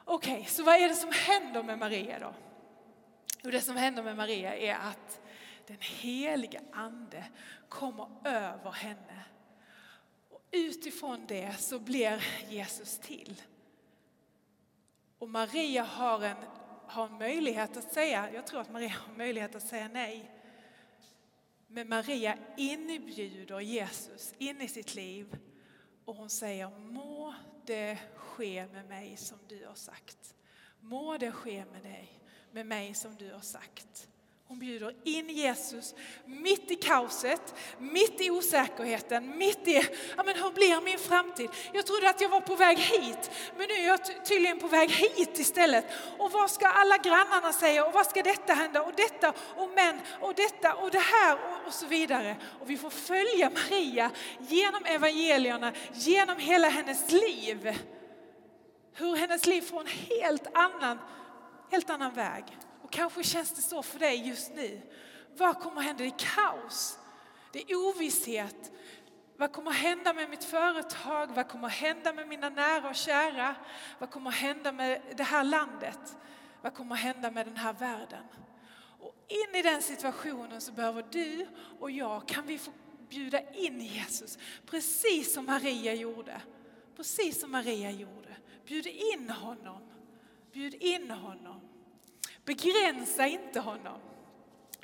Okej, 0.05 0.33
okay, 0.33 0.45
så 0.45 0.63
vad 0.63 0.75
är 0.75 0.89
det 0.89 0.95
som 0.95 1.13
händer 1.13 1.63
med 1.63 1.79
Maria 1.79 2.19
då? 2.19 2.35
Och 3.45 3.53
det 3.53 3.61
som 3.61 3.77
händer 3.77 4.03
med 4.03 4.17
Maria 4.17 4.57
är 4.57 4.75
att 4.75 5.21
den 5.67 5.79
heliga 5.81 6.61
ande 6.73 7.25
kommer 7.69 8.09
över 8.25 8.71
henne 8.71 9.25
utifrån 10.51 11.27
det 11.27 11.57
så 11.59 11.79
blir 11.79 12.25
Jesus 12.49 12.99
till. 12.99 13.43
Och 15.19 15.29
Maria 15.29 15.83
har 15.83 16.23
en, 16.25 16.37
har 16.87 17.07
en 17.07 17.19
möjlighet 17.19 17.77
att 17.77 17.93
säga, 17.93 18.33
jag 18.33 18.47
tror 18.47 18.61
att 18.61 18.73
Maria 18.73 18.89
har 18.89 19.17
möjlighet 19.17 19.55
att 19.55 19.67
säga 19.69 19.89
nej. 19.89 20.31
Men 21.67 21.89
Maria 21.89 22.39
inbjuder 22.57 23.61
Jesus 23.61 24.35
in 24.39 24.61
i 24.61 24.69
sitt 24.69 24.95
liv 24.95 25.37
och 26.05 26.17
hon 26.17 26.31
säger 26.31 26.71
må 26.79 27.35
det 27.67 27.99
ske 28.17 28.67
med 28.73 28.89
mig 28.89 29.17
som 29.17 29.39
du 29.49 29.67
har 29.67 29.75
sagt. 29.75 30.35
Må 30.81 31.19
det 31.19 31.33
ske 31.33 31.65
med 31.73 31.83
dig, 31.83 32.23
med 32.53 32.67
mig 32.67 32.95
som 32.95 33.17
du 33.17 33.33
har 33.33 33.41
sagt. 33.41 34.09
Hon 34.51 34.59
bjuder 34.59 34.95
in 35.05 35.29
Jesus 35.29 35.95
mitt 36.25 36.71
i 36.71 36.77
kaoset, 36.77 37.55
mitt 37.79 38.21
i 38.21 38.31
osäkerheten, 38.31 39.39
mitt 39.39 39.69
i, 39.69 39.89
ja 40.17 40.23
men 40.23 40.35
hur 40.35 40.51
blir 40.51 40.81
min 40.81 40.99
framtid? 40.99 41.51
Jag 41.73 41.87
trodde 41.87 42.11
att 42.11 42.21
jag 42.21 42.29
var 42.29 42.41
på 42.41 42.57
väg 42.57 42.79
hit, 42.79 43.31
men 43.57 43.69
nu 43.69 43.75
är 43.75 43.87
jag 43.87 44.25
tydligen 44.25 44.59
på 44.59 44.69
väg 44.69 44.91
hit 44.91 45.39
istället. 45.39 45.85
Och 46.19 46.33
vad 46.33 46.51
ska 46.51 46.69
alla 46.69 46.97
grannarna 46.97 47.53
säga? 47.53 47.87
Och 47.87 47.93
vad 47.93 48.07
ska 48.07 48.23
detta 48.23 48.53
hända? 48.55 48.83
Och 48.83 48.93
detta, 48.97 49.33
och 49.57 49.71
men, 49.75 50.01
och 50.21 50.35
detta, 50.35 50.75
och 50.75 50.91
det 50.91 50.99
här, 50.99 51.35
och, 51.35 51.67
och 51.67 51.75
så 51.75 51.87
vidare. 51.87 52.37
Och 52.61 52.71
vi 52.71 52.77
får 52.77 52.91
följa 52.91 53.51
Maria 53.51 54.11
genom 54.49 54.85
evangelierna, 54.85 55.73
genom 55.93 56.39
hela 56.39 56.69
hennes 56.69 57.13
liv. 57.13 57.79
Hur 58.95 59.17
hennes 59.17 59.47
liv 59.47 59.61
får 59.61 59.81
en 59.81 59.87
helt 59.87 60.47
annan, 60.55 60.99
helt 61.71 61.91
annan 61.91 62.15
väg. 62.15 62.45
Kanske 62.91 63.25
känns 63.25 63.53
det 63.53 63.63
så 63.63 63.83
för 63.83 63.99
dig 63.99 64.29
just 64.29 64.55
nu. 64.55 64.81
Vad 65.37 65.61
kommer 65.61 65.81
att 65.81 65.85
hända? 65.85 66.05
Det 66.05 66.11
är 66.11 66.19
kaos. 66.19 66.99
Det 67.53 67.71
är 67.71 67.77
ovisshet. 67.77 68.73
Vad 69.37 69.53
kommer 69.53 69.71
att 69.71 69.77
hända 69.77 70.13
med 70.13 70.31
mitt 70.31 70.45
företag? 70.45 71.35
Vad 71.35 71.49
kommer 71.49 71.67
att 71.67 71.73
hända 71.73 72.13
med 72.13 72.29
mina 72.29 72.49
nära 72.49 72.89
och 72.89 72.95
kära? 72.95 73.55
Vad 73.99 74.11
kommer 74.11 74.31
att 74.31 74.37
hända 74.37 74.73
med 74.73 75.03
det 75.17 75.23
här 75.23 75.45
landet? 75.45 76.17
Vad 76.63 76.75
kommer 76.75 76.95
att 76.95 77.01
hända 77.01 77.31
med 77.31 77.47
den 77.47 77.57
här 77.57 77.73
världen? 77.73 78.25
Och 79.01 79.15
in 79.29 79.55
i 79.55 79.63
den 79.63 79.83
situationen 79.83 80.61
så 80.61 80.73
behöver 80.73 81.05
du 81.11 81.47
och 81.81 81.91
jag, 81.91 82.29
kan 82.29 82.47
vi 82.47 82.59
få 82.59 82.71
bjuda 83.09 83.53
in 83.53 83.81
Jesus, 83.81 84.39
precis 84.67 85.35
som 85.35 85.47
Maria 85.47 85.95
gjorde. 85.95 86.41
Precis 86.97 87.41
som 87.41 87.51
Maria 87.51 87.91
gjorde. 87.91 88.37
Bjud 88.67 88.87
in 88.87 89.31
honom. 89.31 89.83
Bjud 90.53 90.75
in 90.75 91.11
honom. 91.11 91.61
Begränsa 92.45 93.27
inte 93.27 93.61
honom. 93.61 94.01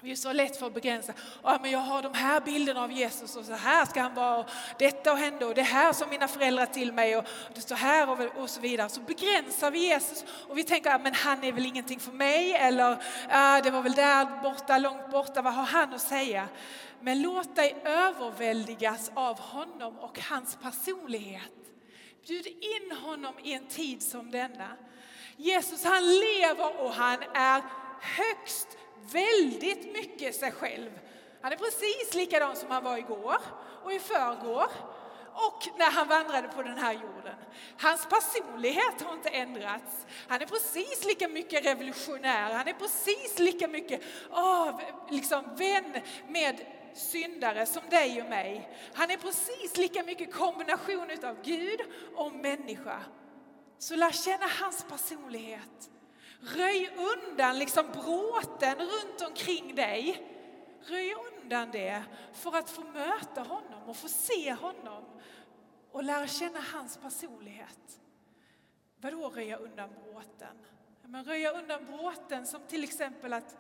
Det 0.02 0.10
är 0.12 0.16
så 0.16 0.32
lätt 0.32 0.56
för 0.56 0.66
att 0.66 0.75
begränsa. 0.75 1.12
Ja, 1.42 1.58
men 1.62 1.70
jag 1.70 1.78
har 1.78 2.02
de 2.02 2.14
här 2.14 2.40
bilderna 2.40 2.82
av 2.82 2.92
Jesus 2.92 3.36
och 3.36 3.44
så 3.44 3.52
här 3.52 3.86
ska 3.86 4.00
han 4.00 4.14
vara. 4.14 4.38
Och 4.38 4.50
detta 4.78 5.12
och 5.12 5.18
hända 5.18 5.46
och 5.46 5.54
det 5.54 5.62
här 5.62 5.92
som 5.92 6.10
mina 6.10 6.28
föräldrar 6.28 6.66
till 6.66 6.92
mig 6.92 7.16
och 7.16 7.25
det 7.54 7.60
står 7.60 7.76
här 7.76 8.10
och, 8.10 8.42
och 8.42 8.50
så 8.50 8.60
vidare. 8.60 8.88
Så 8.88 9.00
begränsar 9.00 9.70
vi 9.70 9.78
Jesus 9.78 10.25
och 10.48 10.58
vi 10.58 10.64
tänker 10.64 10.90
att 10.90 11.00
ja, 11.04 11.10
han 11.14 11.44
är 11.44 11.52
väl 11.52 11.66
ingenting 11.66 12.00
för 12.00 12.12
mig 12.12 12.52
eller 12.52 13.02
ja, 13.28 13.60
det 13.64 13.70
var 13.70 13.82
väl 13.82 13.92
där 13.92 14.42
borta, 14.42 14.78
långt 14.78 15.10
borta, 15.10 15.42
vad 15.42 15.54
har 15.54 15.64
han 15.64 15.94
att 15.94 16.00
säga? 16.00 16.48
Men 17.00 17.22
låt 17.22 17.56
dig 17.56 17.76
överväldigas 17.84 19.10
av 19.14 19.40
honom 19.40 19.98
och 19.98 20.20
hans 20.20 20.58
personlighet. 20.62 21.52
Bjud 22.26 22.46
in 22.46 22.96
honom 22.96 23.34
i 23.42 23.52
en 23.52 23.66
tid 23.66 24.02
som 24.02 24.30
denna. 24.30 24.68
Jesus 25.37 25.85
han 25.85 26.02
lever 26.05 26.81
och 26.81 26.93
han 26.93 27.19
är 27.35 27.62
högst 28.00 28.69
väldigt 29.12 29.93
mycket 29.93 30.35
sig 30.35 30.52
själv. 30.52 30.90
Han 31.40 31.52
är 31.52 31.57
precis 31.57 32.14
likadan 32.14 32.57
som 32.57 32.71
han 32.71 32.85
var 32.85 32.97
igår 32.97 33.37
och 33.85 33.93
i 33.93 33.99
förrgår 33.99 34.71
och 35.33 35.78
när 35.78 35.90
han 35.90 36.09
vandrade 36.09 36.49
på 36.49 36.62
den 36.62 36.78
här 36.78 36.93
jorden. 36.93 37.35
Hans 37.78 38.07
personlighet 38.07 39.02
har 39.02 39.12
inte 39.14 39.28
ändrats. 39.28 40.07
Han 40.28 40.43
är 40.43 40.47
precis 40.47 41.05
lika 41.05 41.28
mycket 41.28 41.66
revolutionär, 41.66 42.52
han 42.52 42.69
är 42.69 42.73
precis 42.73 43.38
lika 43.38 43.69
mycket 43.69 44.02
oh, 44.31 44.81
liksom 45.11 45.57
vän 45.57 46.02
med 46.28 46.61
syndare 46.95 47.66
som 47.66 47.83
dig 47.90 48.23
och 48.23 48.28
mig. 48.28 48.71
Han 48.95 49.11
är 49.11 49.16
precis 49.16 49.76
lika 49.76 50.02
mycket 50.02 50.35
kombination 50.35 51.11
av 51.25 51.43
Gud 51.43 51.81
och 52.14 52.33
människa. 52.33 53.00
Så 53.78 53.97
lär 53.97 54.11
känna 54.11 54.47
hans 54.47 54.85
personlighet. 54.85 55.90
Röj 56.40 56.90
undan 56.97 57.59
liksom 57.59 57.87
bråten 57.92 58.78
runt 58.78 59.21
omkring 59.28 59.75
dig. 59.75 60.23
Röj 60.80 61.14
undan 61.14 61.71
det 61.71 62.04
för 62.33 62.56
att 62.56 62.71
få 62.71 62.85
möta 62.85 63.42
honom 63.42 63.83
och 63.88 63.97
få 63.97 64.09
se 64.09 64.52
honom 64.52 65.04
och 65.92 66.04
lära 66.04 66.26
känna 66.26 66.61
hans 66.61 66.97
personlighet. 66.97 68.00
Vadå 69.00 69.28
röja 69.28 69.56
undan 69.56 69.90
bråten? 69.95 70.56
Men 71.02 71.25
röja 71.25 71.50
undan 71.50 71.87
bråten 71.87 72.47
som 72.47 72.61
till 72.66 72.85
exempel 72.85 73.33
att, 73.33 73.56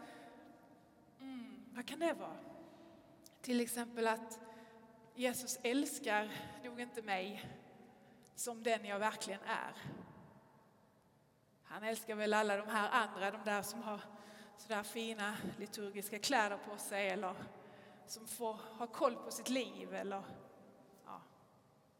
mm, 1.20 1.64
vad 1.74 1.86
kan 1.86 1.98
det 1.98 2.12
vara? 2.12 2.36
Till 3.42 3.60
exempel 3.60 4.06
att 4.06 4.40
Jesus 5.14 5.58
älskar 5.62 6.30
nog 6.64 6.80
inte 6.80 7.02
mig 7.02 7.50
som 8.34 8.62
den 8.62 8.84
jag 8.84 8.98
verkligen 8.98 9.40
är. 9.40 9.72
Han 11.68 11.82
älskar 11.82 12.14
väl 12.14 12.34
alla 12.34 12.56
de 12.56 12.68
här 12.68 12.90
andra, 12.90 13.30
de 13.30 13.44
där 13.44 13.62
som 13.62 13.82
har 13.82 14.00
sådär 14.56 14.82
fina 14.82 15.36
liturgiska 15.58 16.18
kläder 16.18 16.56
på 16.56 16.76
sig 16.76 17.08
eller 17.08 17.34
som 18.06 18.26
får 18.26 18.52
ha 18.52 18.86
koll 18.86 19.16
på 19.16 19.30
sitt 19.30 19.48
liv 19.48 19.94
eller 19.94 20.22
ja, 21.04 21.20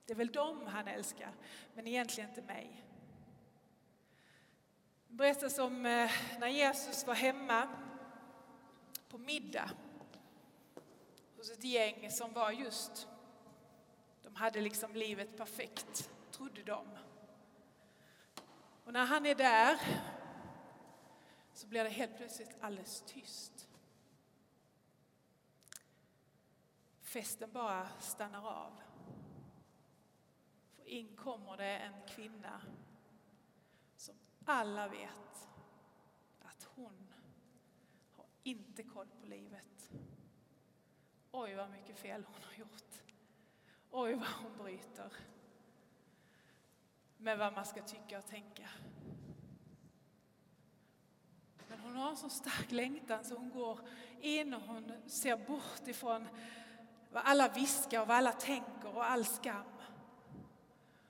det 0.07 0.13
är 0.13 0.17
väl 0.17 0.33
dem 0.33 0.67
han 0.67 0.89
älskar, 0.89 1.33
men 1.75 1.87
egentligen 1.87 2.31
inte 2.31 2.43
mig. 2.43 2.85
Det 5.09 5.15
berättas 5.15 5.59
om 5.59 5.87
eh, 5.87 6.11
när 6.39 6.49
Jesus 6.49 7.07
var 7.07 7.15
hemma 7.15 7.69
på 9.09 9.19
middag 9.19 9.71
hos 11.37 11.51
ett 11.51 11.65
gäng 11.65 12.11
som 12.11 12.33
var 12.33 12.51
just, 12.51 13.09
de 14.23 14.35
hade 14.35 14.61
liksom 14.61 14.95
livet 14.95 15.37
perfekt, 15.37 16.11
trodde 16.31 16.63
de. 16.63 16.87
Och 18.87 18.93
när 18.93 19.07
han 19.07 19.27
är 19.27 19.35
där 19.35 19.79
så 21.53 21.67
blir 21.67 21.85
det 21.85 21.91
helt 21.91 22.17
plötsligt 22.17 22.57
alldeles 22.61 23.03
tyst. 23.07 23.69
Festen 27.01 27.53
bara 27.53 27.89
stannar 28.01 28.49
av. 28.49 28.81
För 30.77 30.89
in 30.89 31.17
kommer 31.17 31.57
det 31.57 31.79
en 31.79 32.09
kvinna 32.09 32.63
som 33.97 34.15
alla 34.45 34.89
vet 34.89 35.49
att 36.41 36.69
hon 36.75 37.13
har 38.17 38.27
inte 38.43 38.83
koll 38.83 39.09
på 39.21 39.27
livet. 39.27 39.91
Oj, 41.31 41.55
vad 41.55 41.71
mycket 41.71 41.99
fel 41.99 42.25
hon 42.25 42.43
har 42.43 42.55
gjort. 42.55 43.03
Oj, 43.91 44.15
vad 44.15 44.29
hon 44.29 44.57
bryter 44.59 45.13
med 47.19 47.39
vad 47.39 47.53
man 47.53 47.67
ska 47.67 47.83
tycka 47.83 48.19
och 48.19 48.27
tänka. 48.27 48.69
Men 51.69 51.81
hon 51.81 51.97
har 51.97 52.11
en 52.11 52.17
så 52.17 52.29
stark 52.29 52.73
längtan 52.73 53.25
så 53.25 53.35
hon 53.35 53.51
går 53.51 53.81
in 54.21 54.55
och 54.55 54.63
hon 54.63 54.93
ser 55.07 55.37
bort 55.37 55.89
ifrån 55.89 56.29
vad 57.13 57.23
alla 57.27 57.49
viskar 57.49 58.01
och 58.01 58.09
vad 58.09 58.17
alla 58.17 58.33
tänker 58.33 58.97
och 58.97 59.05
all 59.05 59.25
skam. 59.25 59.67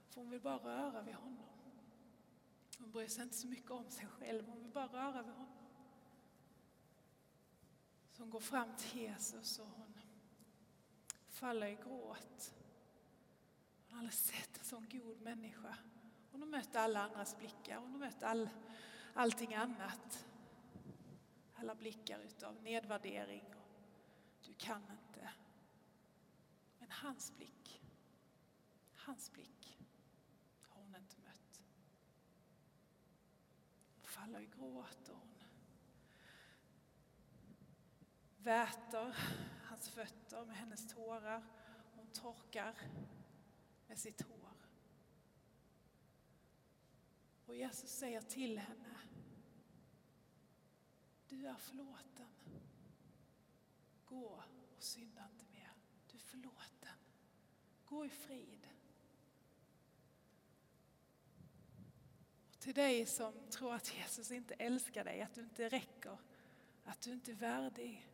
För 0.09 0.21
hon 0.21 0.31
vill 0.31 0.41
bara 0.41 0.59
röra 0.59 1.03
vid 1.03 1.15
honom. 1.15 1.47
Hon 2.79 2.91
bryr 2.91 3.09
sig 3.09 3.23
inte 3.23 3.37
så 3.37 3.47
mycket 3.47 3.71
om 3.71 3.91
sig 3.91 4.07
själv, 4.07 4.49
hon 4.49 4.63
vill 4.63 4.73
bara 4.73 4.87
röra 4.87 5.23
vid 5.23 5.35
honom. 5.35 5.57
Så 8.13 8.23
hon 8.23 8.31
går 8.31 8.41
fram 8.41 8.77
till 8.77 9.01
Jesus 9.01 9.59
och 9.59 9.67
hon 9.67 9.99
faller 11.29 11.67
i 11.67 11.75
gråt. 11.75 12.55
Hon 13.87 13.93
har 13.93 13.99
aldrig 13.99 14.15
sett 14.15 14.59
en 14.59 14.65
sån 14.65 14.89
god 14.89 15.21
människa. 15.21 15.77
Hon 16.37 16.43
har 16.43 16.49
mött 16.49 16.77
alla 16.77 17.01
andras 17.01 17.39
blickar, 17.39 17.77
hon 17.77 17.93
har 17.93 17.99
mött 17.99 18.23
all, 18.23 18.49
allting 19.15 19.55
annat. 19.55 20.27
Alla 21.55 21.75
blickar 21.75 22.21
utav 22.21 22.63
nedvärdering 22.63 23.45
och 23.55 24.45
du 24.45 24.55
kan 24.55 24.83
inte. 24.83 25.31
Men 26.79 26.91
hans 26.91 27.37
blick, 27.37 27.83
hans 28.95 29.33
blick 29.33 29.79
har 30.69 30.83
hon 30.83 30.97
inte 30.97 31.17
mött. 31.25 31.63
Hon 33.95 34.05
faller 34.05 34.41
i 34.41 34.47
gråt 34.47 35.09
och 35.09 35.17
hon 35.17 35.35
väter 38.37 39.17
hans 39.65 39.89
fötter 39.89 40.45
med 40.45 40.57
hennes 40.57 40.95
tårar. 40.95 41.45
Hon 41.95 42.07
torkar 42.07 42.75
med 43.87 43.99
sitt 43.99 44.21
hår. 44.23 44.66
Och 47.47 47.57
Jesus 47.57 47.91
säger 47.91 48.21
till 48.21 48.59
henne, 48.59 48.97
du 51.29 51.47
är 51.47 51.55
förlåten. 51.55 52.27
Gå 54.05 54.43
och 54.77 54.83
synda 54.83 55.29
inte 55.33 55.45
mer. 55.53 55.73
Du 56.11 56.17
är 56.17 56.21
förlåten. 56.21 56.99
Gå 57.85 58.07
i 58.07 58.09
frid. 58.09 58.69
Och 62.49 62.59
till 62.59 62.75
dig 62.75 63.07
som 63.07 63.33
tror 63.51 63.75
att 63.75 63.95
Jesus 63.97 64.31
inte 64.31 64.55
älskar 64.55 65.05
dig, 65.05 65.23
att 65.23 65.35
du 65.35 65.41
inte 65.41 65.69
räcker, 65.69 66.19
att 66.85 67.01
du 67.01 67.13
inte 67.13 67.31
är 67.31 67.37
värdig. 67.37 68.09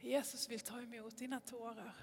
Jesus 0.00 0.48
vill 0.48 0.60
ta 0.60 0.82
emot 0.82 1.18
dina 1.18 1.40
tårar. 1.40 1.96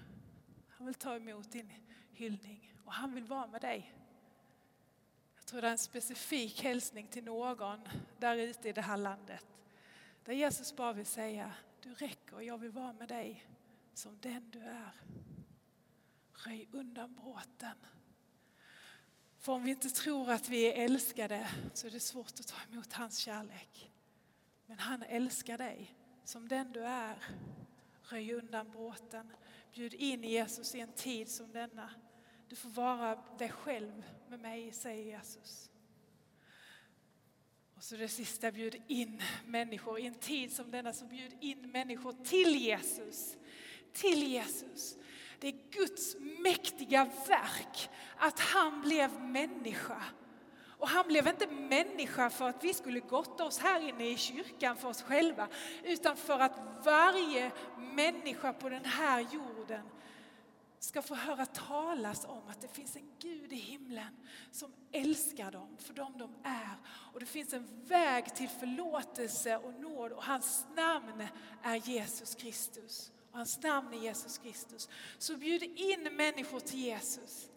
Han 0.68 0.86
vill 0.86 0.94
ta 0.94 1.16
emot 1.16 1.52
din 1.52 1.72
hyllning 2.12 2.74
och 2.84 2.92
han 2.92 3.14
vill 3.14 3.24
vara 3.24 3.46
med 3.46 3.60
dig. 3.60 4.01
Jag 5.52 5.54
tror 5.54 5.62
det 5.62 5.68
är 5.68 5.72
en 5.72 5.78
specifik 5.78 6.62
hälsning 6.62 7.06
till 7.06 7.24
någon 7.24 7.80
där 8.18 8.36
ute 8.36 8.68
i 8.68 8.72
det 8.72 8.80
här 8.80 8.96
landet. 8.96 9.46
Där 10.24 10.32
Jesus 10.32 10.76
bara 10.76 10.92
vill 10.92 11.06
säga, 11.06 11.52
du 11.80 11.94
räcker 11.94 12.34
och 12.34 12.44
jag 12.44 12.58
vill 12.58 12.70
vara 12.70 12.92
med 12.92 13.08
dig 13.08 13.46
som 13.94 14.20
den 14.20 14.50
du 14.50 14.60
är. 14.60 14.92
Röj 16.32 16.68
undan 16.72 17.14
bråten. 17.14 17.76
För 19.38 19.52
om 19.52 19.64
vi 19.64 19.70
inte 19.70 19.88
tror 19.88 20.30
att 20.30 20.48
vi 20.48 20.64
är 20.72 20.84
älskade 20.84 21.48
så 21.74 21.86
är 21.86 21.90
det 21.90 22.00
svårt 22.00 22.40
att 22.40 22.46
ta 22.46 22.56
emot 22.72 22.92
hans 22.92 23.18
kärlek. 23.18 23.90
Men 24.66 24.78
han 24.78 25.02
älskar 25.02 25.58
dig 25.58 25.94
som 26.24 26.48
den 26.48 26.72
du 26.72 26.84
är. 26.84 27.24
Röj 28.02 28.32
undan 28.32 28.70
bråten. 28.70 29.32
Bjud 29.74 29.94
in 29.94 30.24
Jesus 30.24 30.74
i 30.74 30.80
en 30.80 30.92
tid 30.92 31.28
som 31.28 31.52
denna. 31.52 31.90
Du 32.52 32.56
får 32.56 32.68
vara 32.68 33.18
dig 33.38 33.48
själv 33.48 34.04
med 34.28 34.40
mig, 34.40 34.72
säger 34.72 35.04
Jesus. 35.04 35.70
Och 37.76 37.82
så 37.82 37.96
det 37.96 38.08
sista, 38.08 38.52
bjud 38.52 38.82
in 38.86 39.22
människor 39.46 39.98
i 39.98 40.06
en 40.06 40.14
tid 40.14 40.52
som 40.52 40.70
denna, 40.70 40.92
så 40.92 41.04
bjud 41.04 41.36
in 41.40 41.70
människor 41.70 42.12
till 42.24 42.56
Jesus. 42.56 43.36
Till 43.92 44.22
Jesus. 44.22 44.96
Det 45.38 45.48
är 45.48 45.70
Guds 45.70 46.16
mäktiga 46.20 47.04
verk 47.04 47.90
att 48.16 48.40
han 48.40 48.80
blev 48.80 49.20
människa. 49.20 50.02
Och 50.78 50.88
han 50.88 51.08
blev 51.08 51.28
inte 51.28 51.46
människa 51.46 52.30
för 52.30 52.48
att 52.48 52.64
vi 52.64 52.74
skulle 52.74 53.00
gotta 53.00 53.44
oss 53.44 53.58
här 53.58 53.88
inne 53.88 54.10
i 54.10 54.16
kyrkan 54.16 54.76
för 54.76 54.88
oss 54.88 55.02
själva, 55.02 55.48
utan 55.84 56.16
för 56.16 56.38
att 56.38 56.84
varje 56.84 57.52
människa 57.78 58.52
på 58.52 58.68
den 58.68 58.84
här 58.84 59.20
jorden 59.20 59.82
ska 60.82 61.02
få 61.02 61.14
höra 61.14 61.46
talas 61.46 62.24
om 62.24 62.48
att 62.48 62.60
det 62.60 62.68
finns 62.68 62.96
en 62.96 63.10
Gud 63.18 63.52
i 63.52 63.56
himlen 63.56 64.16
som 64.50 64.72
älskar 64.92 65.50
dem 65.50 65.76
för 65.78 65.94
dem 65.94 66.14
de 66.18 66.34
är. 66.44 66.76
Och 67.12 67.20
det 67.20 67.26
finns 67.26 67.52
en 67.52 67.84
väg 67.84 68.34
till 68.34 68.48
förlåtelse 68.48 69.56
och 69.56 69.74
nåd 69.80 70.12
och 70.12 70.24
hans 70.24 70.66
namn 70.76 71.28
är 71.62 71.76
Jesus 71.76 72.34
Kristus. 72.34 73.12
Och 73.30 73.38
hans 73.38 73.62
namn 73.62 73.94
är 73.94 73.98
Jesus 73.98 74.38
Kristus. 74.38 74.88
Så 75.18 75.36
bjud 75.36 75.62
in 75.62 76.16
människor 76.16 76.60
till 76.60 76.80
Jesus. 76.80 77.48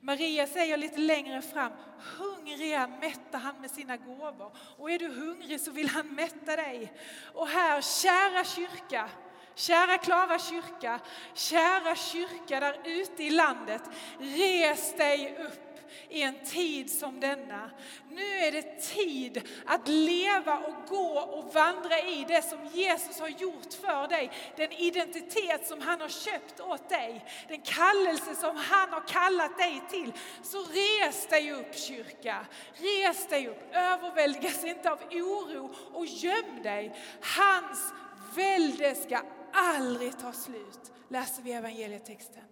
Maria 0.00 0.46
säger 0.46 0.76
lite 0.76 0.98
längre 0.98 1.42
fram, 1.42 1.72
hungriga 2.18 2.86
mättar 2.86 3.38
han 3.38 3.60
med 3.60 3.70
sina 3.70 3.96
gåvor. 3.96 4.52
Och 4.78 4.90
är 4.90 4.98
du 4.98 5.08
hungrig 5.08 5.60
så 5.60 5.70
vill 5.70 5.88
han 5.88 6.14
mätta 6.14 6.56
dig. 6.56 6.92
Och 7.34 7.48
här, 7.48 7.80
kära 7.80 8.44
kyrka, 8.44 9.10
Kära 9.54 9.98
Klara 9.98 10.38
kyrka, 10.38 11.00
kära 11.34 11.96
kyrka 11.96 12.60
där 12.60 12.80
ute 12.84 13.22
i 13.22 13.30
landet, 13.30 13.82
res 14.18 14.96
dig 14.96 15.36
upp 15.38 15.70
i 16.08 16.22
en 16.22 16.44
tid 16.44 16.90
som 16.90 17.20
denna. 17.20 17.70
Nu 18.10 18.38
är 18.38 18.52
det 18.52 18.80
tid 18.80 19.48
att 19.66 19.88
leva 19.88 20.58
och 20.58 20.88
gå 20.88 21.18
och 21.18 21.54
vandra 21.54 21.98
i 21.98 22.24
det 22.28 22.42
som 22.42 22.66
Jesus 22.72 23.20
har 23.20 23.28
gjort 23.28 23.74
för 23.80 24.08
dig. 24.08 24.30
Den 24.56 24.72
identitet 24.72 25.66
som 25.66 25.80
han 25.80 26.00
har 26.00 26.08
köpt 26.08 26.60
åt 26.60 26.88
dig. 26.88 27.24
Den 27.48 27.60
kallelse 27.60 28.34
som 28.34 28.56
han 28.56 28.88
har 28.88 29.08
kallat 29.08 29.58
dig 29.58 29.82
till. 29.90 30.12
Så 30.42 30.58
res 30.62 31.26
dig 31.26 31.52
upp 31.52 31.74
kyrka. 31.74 32.46
Res 32.74 33.28
dig 33.28 33.48
upp. 33.48 33.72
Överväldigas 33.72 34.64
inte 34.64 34.90
av 34.90 34.98
oro 35.10 35.74
och 35.92 36.06
göm 36.06 36.62
dig. 36.62 36.96
Hans 37.20 37.92
välde 38.34 38.94
ska 38.94 39.22
aldrig 39.52 40.18
ta 40.18 40.32
slut, 40.32 40.92
läser 41.08 41.42
vi 41.42 41.52
evangelietexten. 41.52 42.44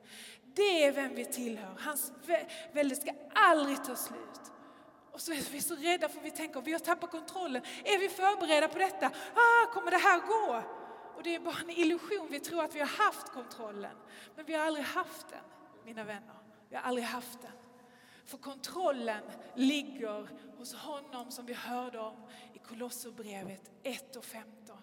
Det 0.54 0.84
är 0.84 0.92
vem 0.92 1.14
vi 1.14 1.24
tillhör. 1.24 1.74
Hans 1.78 2.12
välde 2.72 2.96
ska 2.96 3.12
aldrig 3.34 3.84
ta 3.84 3.96
slut. 3.96 4.52
Och 5.12 5.20
så 5.20 5.32
är 5.32 5.52
vi 5.52 5.60
så 5.60 5.74
rädda 5.74 6.08
för 6.08 6.20
vi 6.20 6.30
tänker 6.30 6.60
vi 6.60 6.72
har 6.72 6.78
tappat 6.78 7.10
kontrollen. 7.10 7.62
Är 7.84 7.98
vi 7.98 8.08
förberedda 8.08 8.68
på 8.68 8.78
detta? 8.78 9.06
Ah, 9.34 9.72
kommer 9.72 9.90
det 9.90 9.96
här 9.96 10.20
gå? 10.20 10.62
Och 11.16 11.22
det 11.22 11.34
är 11.34 11.40
bara 11.40 11.56
en 11.60 11.70
illusion. 11.70 12.26
Vi 12.30 12.40
tror 12.40 12.64
att 12.64 12.74
vi 12.74 12.80
har 12.80 13.04
haft 13.04 13.28
kontrollen. 13.28 13.96
Men 14.36 14.44
vi 14.44 14.54
har 14.54 14.66
aldrig 14.66 14.84
haft 14.86 15.28
den, 15.28 15.44
mina 15.84 16.04
vänner. 16.04 16.36
Vi 16.68 16.76
har 16.76 16.82
aldrig 16.82 17.06
haft 17.06 17.42
den. 17.42 17.52
För 18.24 18.38
kontrollen 18.38 19.22
ligger 19.54 20.28
hos 20.56 20.74
honom 20.74 21.30
som 21.30 21.46
vi 21.46 21.54
hörde 21.54 21.98
om 21.98 22.26
i 22.54 22.58
Kolosserbrevet 22.58 23.70
1 23.82 24.16
och 24.16 24.24
15. 24.24 24.77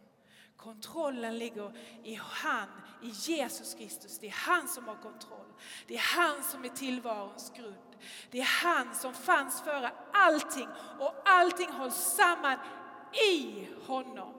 Kontrollen 0.65 1.37
ligger 1.37 1.71
i 2.03 2.19
han, 2.21 2.67
i 3.01 3.09
Jesus 3.09 3.73
Kristus. 3.73 4.19
Det 4.19 4.27
är 4.27 4.31
han 4.31 4.67
som 4.67 4.87
har 4.87 4.95
kontroll. 4.95 5.53
Det 5.87 5.95
är 5.95 6.17
han 6.17 6.43
som 6.43 6.65
är 6.65 6.69
tillvarons 6.69 7.53
grund. 7.55 7.95
Det 8.31 8.39
är 8.39 8.63
han 8.63 8.95
som 8.95 9.13
fanns 9.13 9.61
före 9.61 9.91
allting 10.13 10.67
och 10.99 11.13
allting 11.25 11.71
hålls 11.71 11.95
samman 11.95 12.57
i 13.31 13.67
honom. 13.87 14.33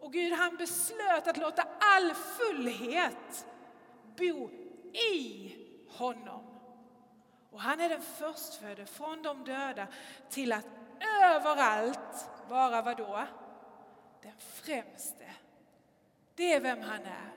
Och 0.00 0.12
Gud 0.12 0.32
han 0.32 0.56
beslöt 0.56 1.26
att 1.26 1.36
låta 1.36 1.62
all 1.80 2.14
fullhet 2.14 3.46
bo 4.16 4.50
i 4.92 5.56
honom. 5.88 6.44
Och 7.50 7.60
han 7.60 7.80
är 7.80 7.88
den 7.88 8.02
förstfödde 8.02 8.86
från 8.86 9.22
de 9.22 9.44
döda 9.44 9.86
till 10.28 10.52
att 10.52 10.66
överallt 11.22 12.30
vara 12.48 12.82
vadå? 12.82 13.26
Den 14.22 14.32
främste. 14.38 15.24
Det 16.34 16.52
är 16.52 16.60
vem 16.60 16.82
han 16.82 17.02
är. 17.02 17.30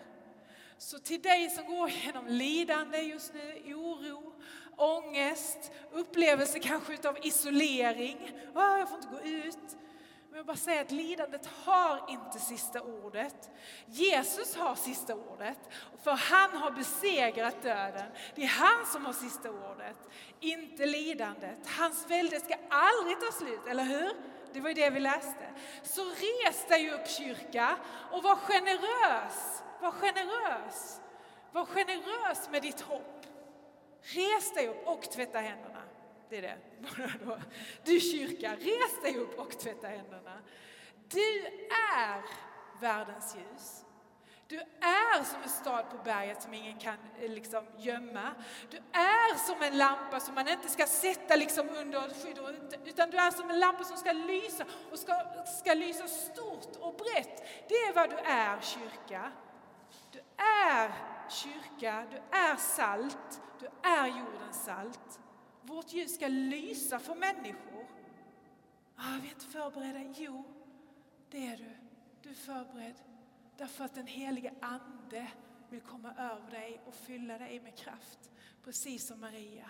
Så 0.78 1.00
till 1.00 1.22
dig 1.22 1.50
som 1.50 1.66
går 1.66 1.90
genom 1.90 2.28
lidande 2.28 2.98
just 2.98 3.34
nu, 3.34 3.74
oro, 3.74 4.34
ångest, 4.78 5.72
upplevelse 5.92 6.60
kanske 6.60 6.94
utav 6.94 7.18
isolering. 7.22 8.32
Oh, 8.56 8.80
jag 8.80 8.90
får 8.90 8.98
inte 8.98 9.10
gå 9.12 9.22
ut. 9.22 9.78
Men 10.30 10.38
jag 10.38 10.46
bara 10.46 10.58
säger 10.58 10.82
att 10.82 10.92
lidandet 10.92 11.46
har 11.46 12.06
inte 12.10 12.40
sista 12.40 12.82
ordet. 12.82 13.52
Jesus 13.86 14.56
har 14.56 14.76
sista 14.76 15.16
ordet, 15.16 15.58
för 16.04 16.12
han 16.12 16.58
har 16.58 16.72
besegrat 16.72 17.62
döden. 17.62 18.12
Det 18.36 18.44
är 18.44 18.48
han 18.48 18.86
som 18.86 19.06
har 19.06 19.14
sista 19.14 19.52
ordet, 19.52 19.98
inte 20.40 20.86
lidandet. 20.86 21.68
Hans 21.68 22.10
välde 22.10 22.40
ska 22.40 22.56
aldrig 22.70 23.20
ta 23.20 23.32
slut, 23.32 23.68
eller 23.68 23.84
hur? 23.84 24.12
Det 24.54 24.60
var 24.60 24.70
ju 24.70 24.74
det 24.76 24.90
vi 24.90 25.00
läste. 25.00 25.54
Så 25.84 26.02
res 26.04 26.68
dig 26.68 26.92
upp 26.92 27.08
kyrka 27.08 27.78
och 28.12 28.24
var 28.24 28.36
generös. 28.36 29.64
Var 29.82 29.92
generös. 29.92 31.02
Var 31.52 31.66
generös 31.66 32.50
med 32.52 32.62
ditt 32.62 32.82
hopp. 32.82 33.26
Res 34.02 34.54
dig 34.54 34.68
upp 34.68 34.88
och 34.88 35.02
tvätta 35.12 35.40
händerna. 35.40 35.84
Det 36.30 36.38
är 36.38 36.42
det. 36.42 36.58
Du 37.84 38.00
kyrka, 38.00 38.56
res 38.56 39.02
dig 39.04 39.18
upp 39.18 39.40
och 39.40 39.60
tvätta 39.60 39.88
händerna. 39.88 40.40
Du 41.08 41.46
är 41.96 42.22
världens 42.82 43.36
ljus. 43.36 43.83
Du 44.54 44.60
är 44.80 45.24
som 45.24 45.42
en 45.44 45.50
stad 45.50 45.90
på 45.90 45.98
berget 46.04 46.42
som 46.42 46.54
ingen 46.54 46.78
kan 46.78 46.98
eh, 47.20 47.32
liksom 47.32 47.66
gömma. 47.78 48.36
Du 48.72 48.78
är 48.92 49.38
som 49.38 49.62
en 49.62 49.78
lampa 49.78 50.20
som 50.20 50.36
man 50.36 50.48
inte 50.48 50.70
ska 50.70 50.86
sätta 50.86 51.36
liksom 51.36 51.70
under 51.70 52.00
skydd, 52.00 52.40
utan 52.86 53.10
du 53.10 53.18
är 53.18 53.32
som 53.32 53.50
en 53.50 53.60
lampa 53.60 53.84
som 53.84 53.98
ska 53.98 54.12
lysa 54.12 54.66
och 54.92 55.00
ska, 55.00 55.14
ska 55.62 55.74
lysa 55.74 56.08
stort 56.08 56.76
och 56.80 56.96
brett. 56.96 57.44
Det 57.70 57.76
är 57.76 57.94
vad 57.94 58.10
du 58.10 58.16
är, 58.16 58.62
kyrka. 58.62 59.32
Du 60.12 60.20
är 60.64 60.92
kyrka, 61.30 62.06
du 62.12 62.38
är 62.38 62.56
salt, 62.56 63.42
du 63.60 63.90
är 63.90 64.08
jordens 64.08 64.64
salt. 64.66 65.20
Vårt 65.62 65.94
ljus 65.94 66.16
ska 66.16 66.28
lysa 66.28 67.00
för 67.00 67.16
människor. 67.16 67.88
Ah, 68.98 69.18
vi 69.22 69.28
är 69.28 69.32
inte 69.32 69.46
förberedda. 69.46 70.14
Jo, 70.18 70.44
det 71.30 71.48
är 71.48 71.58
du. 71.58 71.78
Du 72.22 72.30
är 72.30 72.34
förberedd. 72.34 73.13
Därför 73.58 73.86
att 73.86 73.96
den 73.96 74.08
helige 74.08 74.54
Ande 74.62 75.28
vill 75.70 75.82
komma 75.82 76.14
över 76.18 76.52
dig 76.52 76.82
och 76.86 76.94
fylla 76.94 77.38
dig 77.38 77.60
med 77.60 77.78
kraft, 77.78 78.32
precis 78.64 79.08
som 79.08 79.20
Maria. 79.20 79.70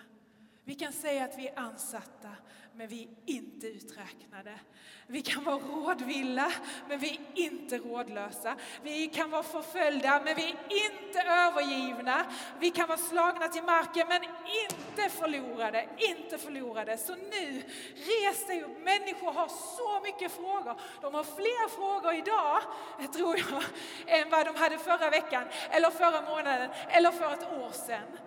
Vi 0.66 0.74
kan 0.74 0.92
säga 0.92 1.24
att 1.24 1.38
vi 1.38 1.48
är 1.48 1.58
ansatta, 1.58 2.28
men 2.74 2.88
vi 2.88 3.02
är 3.02 3.34
inte 3.34 3.66
uträknade. 3.66 4.58
Vi 5.06 5.22
kan 5.22 5.44
vara 5.44 5.58
rådvilla, 5.58 6.52
men 6.88 6.98
vi 6.98 7.08
är 7.08 7.42
inte 7.42 7.78
rådlösa. 7.78 8.56
Vi 8.82 9.06
kan 9.06 9.30
vara 9.30 9.42
förföljda, 9.42 10.22
men 10.24 10.36
vi 10.36 10.42
är 10.42 10.56
inte 10.92 11.20
övergivna. 11.20 12.26
Vi 12.60 12.70
kan 12.70 12.88
vara 12.88 12.98
slagna 12.98 13.48
till 13.48 13.62
marken, 13.62 14.08
men 14.08 14.22
inte 14.22 15.10
förlorade. 15.10 15.88
Inte 15.98 16.38
förlorade. 16.38 16.98
Så 16.98 17.14
nu, 17.14 17.62
res 17.94 18.46
dig 18.46 18.62
upp. 18.62 18.84
Människor 18.84 19.32
har 19.32 19.48
så 19.48 20.00
mycket 20.04 20.32
frågor. 20.32 20.80
De 21.00 21.14
har 21.14 21.24
fler 21.24 21.68
frågor 21.68 22.14
idag, 22.14 22.60
eh, 23.00 23.10
tror 23.10 23.36
jag, 23.38 23.62
än 24.20 24.30
vad 24.30 24.46
de 24.46 24.56
hade 24.56 24.78
förra 24.78 25.10
veckan, 25.10 25.44
eller 25.70 25.90
förra 25.90 26.20
månaden, 26.20 26.70
eller 26.88 27.10
för 27.10 27.32
ett 27.32 27.52
år 27.52 27.70
sedan. 27.72 28.18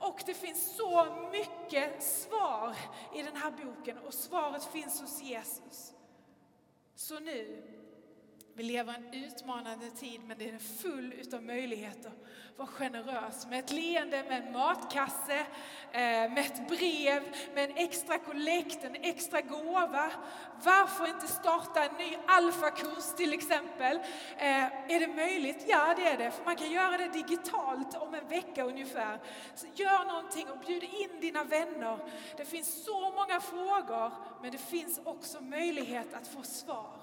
Och 0.00 0.22
det 0.26 0.34
finns 0.34 0.76
så 0.76 1.06
mycket 1.32 2.02
svar 2.02 2.76
i 3.14 3.22
den 3.22 3.36
här 3.36 3.50
boken 3.50 3.98
och 3.98 4.14
svaret 4.14 4.64
finns 4.64 5.00
hos 5.00 5.22
Jesus. 5.22 5.92
Så 6.94 7.18
nu, 7.18 7.62
vi 8.54 8.62
lever 8.62 8.94
en 8.94 9.24
utmanande 9.24 9.90
tid 9.90 10.20
men 10.26 10.38
den 10.38 10.54
är 10.54 10.58
full 10.58 11.12
utav 11.12 11.42
möjligheter. 11.42 12.12
Var 12.56 12.66
generös 12.66 13.46
med 13.46 13.58
ett 13.58 13.72
leende, 13.72 14.24
med 14.28 14.46
en 14.46 14.52
matkasse, 14.52 15.38
eh, 15.92 16.00
med 16.32 16.38
ett 16.38 16.68
brev, 16.68 17.22
med 17.54 17.70
en 17.70 17.76
extra 17.76 18.18
kollekt, 18.18 18.84
en 18.84 18.94
extra 18.94 19.40
gåva. 19.40 20.10
Varför 20.64 21.08
inte 21.08 21.26
starta 21.26 21.84
en 21.84 21.94
ny 21.94 22.16
alfakurs 22.26 23.14
till 23.16 23.32
exempel? 23.32 23.96
Eh, 24.36 24.64
är 24.64 25.00
det 25.00 25.14
möjligt? 25.14 25.64
Ja, 25.68 25.94
det 25.96 26.08
är 26.08 26.18
det. 26.18 26.30
För 26.30 26.44
man 26.44 26.56
kan 26.56 26.70
göra 26.70 26.98
det 26.98 27.08
digitalt 27.08 27.96
om 27.96 28.14
en 28.14 28.28
vecka 28.28 28.64
ungefär. 28.64 29.18
Så 29.54 29.66
gör 29.74 30.04
någonting 30.04 30.50
och 30.50 30.58
bjud 30.66 30.84
in 30.84 31.20
dina 31.20 31.44
vänner. 31.44 31.98
Det 32.36 32.44
finns 32.44 32.84
så 32.84 33.00
många 33.00 33.40
frågor 33.40 34.12
men 34.42 34.52
det 34.52 34.58
finns 34.58 35.00
också 35.04 35.40
möjlighet 35.40 36.14
att 36.14 36.28
få 36.28 36.42
svar. 36.42 36.99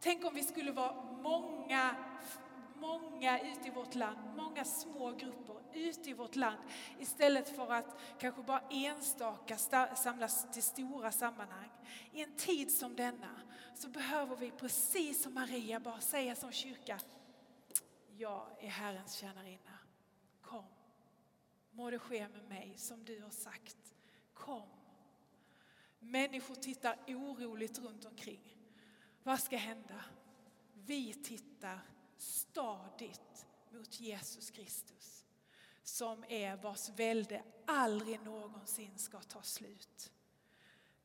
Tänk 0.00 0.24
om 0.24 0.34
vi 0.34 0.42
skulle 0.42 0.72
vara 0.72 1.02
många, 1.22 1.96
många 2.74 3.40
ute 3.40 3.68
i 3.68 3.70
vårt 3.70 3.94
land, 3.94 4.36
många 4.36 4.64
små 4.64 5.10
grupper 5.10 5.56
ute 5.74 6.10
i 6.10 6.12
vårt 6.12 6.36
land 6.36 6.58
istället 6.98 7.56
för 7.56 7.72
att 7.72 8.00
kanske 8.18 8.42
bara 8.42 8.60
enstaka 8.70 9.56
samlas 9.96 10.52
till 10.52 10.62
stora 10.62 11.12
sammanhang. 11.12 11.70
I 12.12 12.22
en 12.22 12.36
tid 12.36 12.72
som 12.72 12.96
denna 12.96 13.40
så 13.74 13.88
behöver 13.88 14.36
vi 14.36 14.50
precis 14.50 15.22
som 15.22 15.34
Maria 15.34 15.80
bara 15.80 16.00
säga 16.00 16.34
som 16.34 16.52
kyrka, 16.52 17.00
jag 18.16 18.46
är 18.60 18.68
Herrens 18.68 19.14
tjänarinna. 19.14 19.78
Kom, 20.40 20.64
må 21.70 21.90
det 21.90 21.98
ske 21.98 22.28
med 22.28 22.48
mig 22.48 22.74
som 22.76 23.04
du 23.04 23.22
har 23.22 23.30
sagt. 23.30 23.94
Kom. 24.34 24.68
Människor 25.98 26.54
tittar 26.54 26.96
oroligt 27.06 27.78
runt 27.78 28.04
omkring. 28.04 28.59
Vad 29.22 29.40
ska 29.40 29.56
hända? 29.56 30.04
Vi 30.86 31.14
tittar 31.14 31.80
stadigt 32.18 33.46
mot 33.70 34.00
Jesus 34.00 34.50
Kristus 34.50 35.24
som 35.90 36.24
är 36.28 36.56
vars 36.56 36.88
välde 36.88 37.42
aldrig 37.66 38.20
någonsin 38.20 38.98
ska 38.98 39.20
ta 39.20 39.42
slut. 39.42 40.12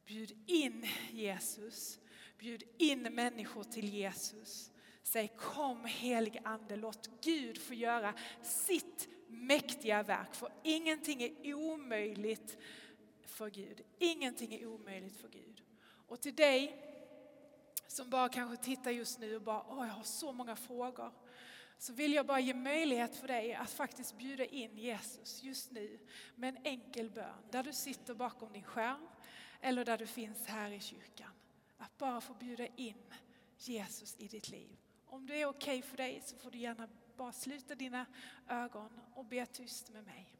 Bjud 0.05 0.43
in 0.45 0.87
Jesus, 1.11 1.99
bjud 2.37 2.63
in 2.77 3.01
människor 3.01 3.63
till 3.63 3.93
Jesus. 3.93 4.71
Säg 5.03 5.27
kom 5.27 5.85
helig 5.85 6.41
ande, 6.43 6.75
låt 6.75 7.09
Gud 7.21 7.57
få 7.57 7.73
göra 7.73 8.13
sitt 8.43 9.09
mäktiga 9.27 10.03
verk. 10.03 10.35
För 10.35 10.51
ingenting 10.63 11.21
är 11.21 11.53
omöjligt 11.53 12.57
för 13.21 13.49
Gud. 13.49 13.81
Ingenting 13.99 14.53
är 14.53 14.65
omöjligt 14.65 15.17
för 15.17 15.29
Gud. 15.29 15.63
Och 16.07 16.21
till 16.21 16.35
dig 16.35 16.94
som 17.87 18.09
bara 18.09 18.29
kanske 18.29 18.63
tittar 18.63 18.91
just 18.91 19.19
nu 19.19 19.35
och 19.35 19.41
bara, 19.41 19.63
åh 19.69 19.87
jag 19.87 19.93
har 19.93 20.03
så 20.03 20.31
många 20.31 20.55
frågor. 20.55 21.11
Så 21.77 21.93
vill 21.93 22.13
jag 22.13 22.25
bara 22.25 22.39
ge 22.39 22.53
möjlighet 22.53 23.15
för 23.15 23.27
dig 23.27 23.53
att 23.53 23.69
faktiskt 23.69 24.17
bjuda 24.17 24.45
in 24.45 24.77
Jesus 24.77 25.43
just 25.43 25.71
nu 25.71 25.99
med 26.35 26.49
en 26.49 26.65
enkel 26.65 27.09
bön. 27.09 27.41
Där 27.51 27.63
du 27.63 27.73
sitter 27.73 28.13
bakom 28.13 28.53
din 28.53 28.63
skärm 28.63 29.07
eller 29.61 29.85
där 29.85 29.97
du 29.97 30.07
finns 30.07 30.45
här 30.45 30.71
i 30.71 30.79
kyrkan. 30.79 31.31
Att 31.77 31.97
bara 31.97 32.21
få 32.21 32.33
bjuda 32.33 32.67
in 32.67 33.13
Jesus 33.57 34.15
i 34.17 34.27
ditt 34.27 34.49
liv. 34.49 34.77
Om 35.05 35.27
det 35.27 35.41
är 35.41 35.45
okej 35.45 35.79
okay 35.79 35.89
för 35.89 35.97
dig 35.97 36.21
så 36.25 36.37
får 36.37 36.51
du 36.51 36.57
gärna 36.57 36.89
bara 37.17 37.31
sluta 37.31 37.75
dina 37.75 38.05
ögon 38.49 38.99
och 39.13 39.25
be 39.25 39.45
tyst 39.45 39.89
med 39.89 40.03
mig. 40.03 40.35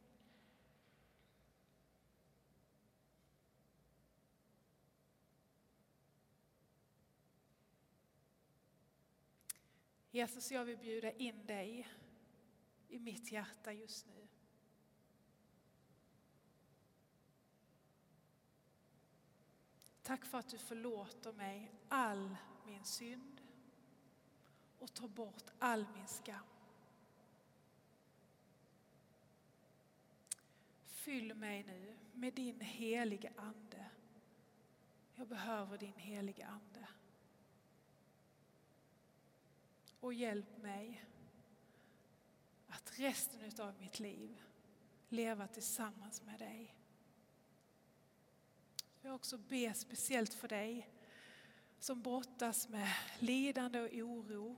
Jesus, 10.16 10.52
jag 10.52 10.64
vill 10.64 10.78
bjuda 10.78 11.12
in 11.12 11.46
dig 11.46 11.88
i 12.88 12.98
mitt 12.98 13.32
hjärta 13.32 13.72
just 13.72 14.06
nu. 14.06 14.28
Tack 20.02 20.24
för 20.24 20.38
att 20.38 20.48
du 20.48 20.58
förlåter 20.58 21.32
mig 21.32 21.72
all 21.88 22.36
min 22.66 22.84
synd 22.84 23.40
och 24.78 24.94
tar 24.94 25.08
bort 25.08 25.50
all 25.58 25.86
min 25.94 26.08
skam. 26.08 26.46
Fyll 30.84 31.34
mig 31.34 31.64
nu 31.64 31.96
med 32.12 32.34
din 32.34 32.60
heliga 32.60 33.32
Ande. 33.36 33.90
Jag 35.14 35.28
behöver 35.28 35.78
din 35.78 35.96
heliga 35.96 36.46
Ande 36.46 36.88
och 40.06 40.14
hjälp 40.14 40.62
mig 40.62 41.04
att 42.68 42.98
resten 42.98 43.66
av 43.66 43.74
mitt 43.80 44.00
liv 44.00 44.42
leva 45.08 45.46
tillsammans 45.46 46.22
med 46.22 46.38
dig. 46.38 46.74
Jag 49.02 49.14
också 49.14 49.38
be 49.38 49.74
speciellt 49.74 50.34
för 50.34 50.48
dig 50.48 50.90
som 51.78 52.02
brottas 52.02 52.68
med 52.68 52.92
lidande 53.18 53.80
och 53.80 53.94
oro, 53.94 54.56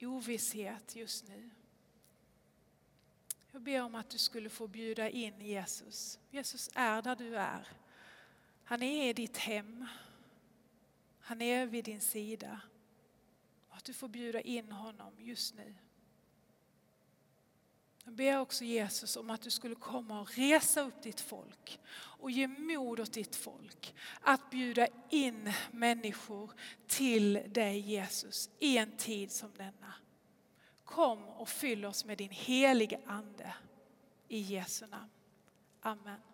ovisshet 0.00 0.96
just 0.96 1.28
nu. 1.28 1.50
Jag 3.52 3.62
ber 3.62 3.82
om 3.82 3.94
att 3.94 4.10
du 4.10 4.18
skulle 4.18 4.48
få 4.48 4.66
bjuda 4.66 5.10
in 5.10 5.40
Jesus. 5.40 6.18
Jesus 6.30 6.70
är 6.74 7.02
där 7.02 7.16
du 7.16 7.36
är. 7.36 7.68
Han 8.64 8.82
är 8.82 9.08
i 9.08 9.12
ditt 9.12 9.36
hem. 9.36 9.86
Han 11.20 11.42
är 11.42 11.66
vid 11.66 11.84
din 11.84 12.00
sida. 12.00 12.60
Att 13.72 13.84
du 13.84 13.92
får 13.92 14.08
bjuda 14.08 14.40
in 14.40 14.72
honom 14.72 15.12
just 15.18 15.54
nu. 15.54 15.74
Jag 18.04 18.14
ber 18.14 18.38
också 18.38 18.64
Jesus 18.64 19.16
om 19.16 19.30
att 19.30 19.42
du 19.42 19.50
skulle 19.50 19.74
komma 19.74 20.20
och 20.20 20.34
resa 20.36 20.80
upp 20.80 21.02
ditt 21.02 21.20
folk 21.20 21.80
och 21.94 22.30
ge 22.30 22.48
mod 22.48 23.00
åt 23.00 23.12
ditt 23.12 23.36
folk 23.36 23.94
att 24.20 24.50
bjuda 24.50 24.88
in 25.10 25.52
människor 25.70 26.52
till 26.86 27.32
dig 27.48 27.78
Jesus 27.78 28.50
i 28.58 28.78
en 28.78 28.96
tid 28.96 29.32
som 29.32 29.50
denna. 29.56 29.94
Kom 30.84 31.28
och 31.28 31.48
fyll 31.48 31.84
oss 31.84 32.04
med 32.04 32.18
din 32.18 32.30
helige 32.30 33.00
Ande 33.06 33.54
i 34.28 34.40
Jesu 34.40 34.86
namn. 34.86 35.10
Amen. 35.80 36.31